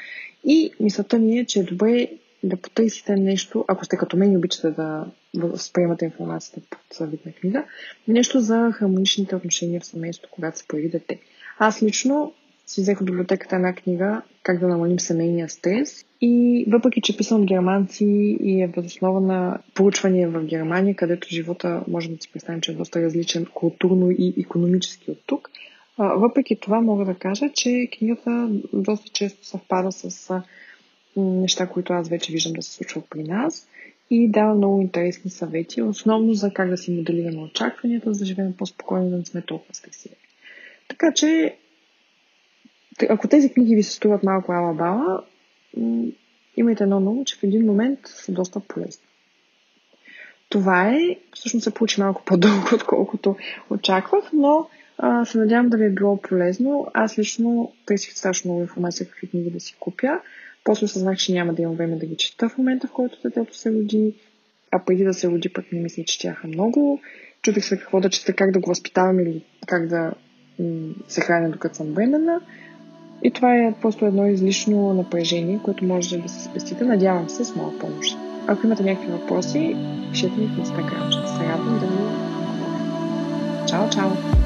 И 0.44 0.72
мисълта 0.80 1.18
ми 1.18 1.38
е, 1.38 1.46
че 1.46 1.60
е 1.60 1.62
добре 1.62 2.08
да 2.42 2.56
потърсите 2.56 3.16
нещо, 3.16 3.64
ако 3.68 3.84
сте 3.84 3.96
като 3.96 4.16
мен 4.16 4.32
и 4.32 4.36
обичате 4.36 4.70
да 4.70 5.06
възприемате 5.34 6.04
информацията 6.04 6.60
под 6.70 7.10
вид 7.10 7.20
книга, 7.40 7.64
нещо 8.08 8.40
за 8.40 8.72
хармоничните 8.72 9.36
отношения 9.36 9.80
в 9.80 9.86
семейството, 9.86 10.28
когато 10.32 10.58
се 10.58 10.68
появи 10.68 10.88
дете. 10.88 11.20
Аз 11.58 11.82
лично 11.82 12.32
си 12.68 12.80
взех 12.80 13.00
от 13.00 13.06
библиотеката 13.06 13.56
една 13.56 13.74
книга 13.74 14.22
как 14.42 14.60
да 14.60 14.68
намалим 14.68 15.00
семейния 15.00 15.48
стрес 15.48 16.04
и 16.20 16.64
въпреки, 16.68 17.00
че 17.00 17.16
писам 17.16 17.46
германци 17.46 18.04
и 18.42 18.62
е 18.62 18.72
възоснова 18.76 19.20
на 19.20 19.58
проучвания 19.74 20.28
в 20.28 20.44
Германия, 20.44 20.96
където 20.96 21.28
живота 21.28 21.84
може 21.88 22.10
да 22.10 22.22
си 22.22 22.32
представим, 22.32 22.60
че 22.60 22.72
е 22.72 22.74
доста 22.74 23.02
различен 23.02 23.46
културно 23.54 24.10
и 24.10 24.34
економически 24.40 25.10
от 25.10 25.18
тук, 25.26 25.50
въпреки 25.98 26.56
това 26.60 26.80
мога 26.80 27.04
да 27.04 27.14
кажа, 27.14 27.50
че 27.54 27.88
книгата 27.98 28.50
доста 28.72 29.08
често 29.08 29.46
съвпада 29.46 29.92
с 29.92 30.42
неща, 31.16 31.66
които 31.66 31.92
аз 31.92 32.08
вече 32.08 32.32
виждам 32.32 32.52
да 32.52 32.62
се 32.62 32.72
случват 32.72 33.04
при 33.10 33.22
нас 33.22 33.68
и 34.10 34.30
дава 34.30 34.54
много 34.54 34.80
интересни 34.80 35.30
съвети, 35.30 35.82
основно 35.82 36.34
за 36.34 36.52
как 36.52 36.70
да 36.70 36.76
си 36.76 36.90
моделираме 36.90 37.42
очакванията, 37.42 38.14
за 38.14 38.18
да 38.18 38.24
живеем 38.24 38.52
по-спокойно, 38.58 39.10
да 39.10 39.16
не 39.16 39.24
сме 39.24 39.42
толкова 39.42 39.74
стресирани. 39.74 40.20
Така 40.88 41.12
че, 41.14 41.56
ако 43.08 43.28
тези 43.28 43.52
книги 43.52 43.76
ви 43.76 43.82
се 43.82 43.92
струват 43.92 44.22
малко 44.22 44.52
ала-бала, 44.52 45.24
имайте 46.56 46.84
едно 46.84 47.00
много, 47.00 47.24
че 47.24 47.36
в 47.36 47.42
един 47.42 47.66
момент 47.66 47.98
са 48.04 48.32
доста 48.32 48.60
полезни. 48.60 49.04
Това 50.48 50.88
е, 50.88 51.16
всъщност 51.34 51.64
се 51.64 51.74
получи 51.74 52.00
малко 52.00 52.22
по-дълго, 52.24 52.68
отколкото 52.74 53.36
очаквах, 53.70 54.24
но 54.32 54.68
а, 54.98 55.24
се 55.24 55.38
надявам 55.38 55.68
да 55.68 55.76
ви 55.76 55.84
е 55.84 55.90
било 55.90 56.16
полезно. 56.16 56.86
Аз 56.94 57.18
лично 57.18 57.72
търсих 57.86 58.12
страшно 58.12 58.50
много 58.50 58.62
информация 58.62 59.06
какви 59.06 59.30
книги 59.30 59.50
да 59.50 59.60
си 59.60 59.76
купя. 59.80 60.20
После 60.64 60.84
осъзнах, 60.84 61.16
че 61.16 61.32
няма 61.32 61.54
да 61.54 61.62
имам 61.62 61.76
време 61.76 61.96
да 61.96 62.06
ги 62.06 62.16
чета 62.16 62.48
в 62.48 62.58
момента, 62.58 62.86
в 62.86 62.92
който 62.92 63.18
детето 63.22 63.56
се 63.56 63.72
роди. 63.72 64.14
А 64.70 64.84
преди 64.84 65.04
да 65.04 65.14
се 65.14 65.28
роди, 65.28 65.48
пък 65.48 65.72
не 65.72 65.80
мисля, 65.80 66.04
че 66.04 66.18
тяха 66.18 66.46
много. 66.46 67.00
Чудих 67.42 67.64
се 67.64 67.78
какво 67.78 68.00
да 68.00 68.10
чета, 68.10 68.32
как 68.32 68.50
да 68.50 68.60
го 68.60 68.68
възпитавам 68.68 69.20
или 69.20 69.44
как 69.66 69.86
да 69.86 70.12
м- 70.58 70.94
се 71.08 71.20
храня 71.20 71.50
докато 71.50 71.74
съм 71.74 71.94
бременна. 71.94 72.40
И 73.22 73.30
това 73.30 73.56
е 73.56 73.74
просто 73.82 74.06
едно 74.06 74.26
излишно 74.26 74.94
напрежение, 74.94 75.60
което 75.64 75.84
може 75.84 76.18
да 76.18 76.28
се 76.28 76.44
спестите. 76.44 76.84
Надявам 76.84 77.28
се 77.28 77.44
с 77.44 77.56
моя 77.56 77.78
помощ. 77.78 78.18
Ако 78.46 78.66
имате 78.66 78.82
някакви 78.82 79.12
въпроси, 79.12 79.76
пишете 80.12 80.40
ми 80.40 80.46
в 80.46 80.58
Инстаграм. 80.58 81.10
Ще 81.10 81.28
се 81.28 81.44
радвам 81.44 81.78
да 81.78 81.86
ви. 81.86 81.92
Чао, 83.68 83.90
чао! 83.90 84.37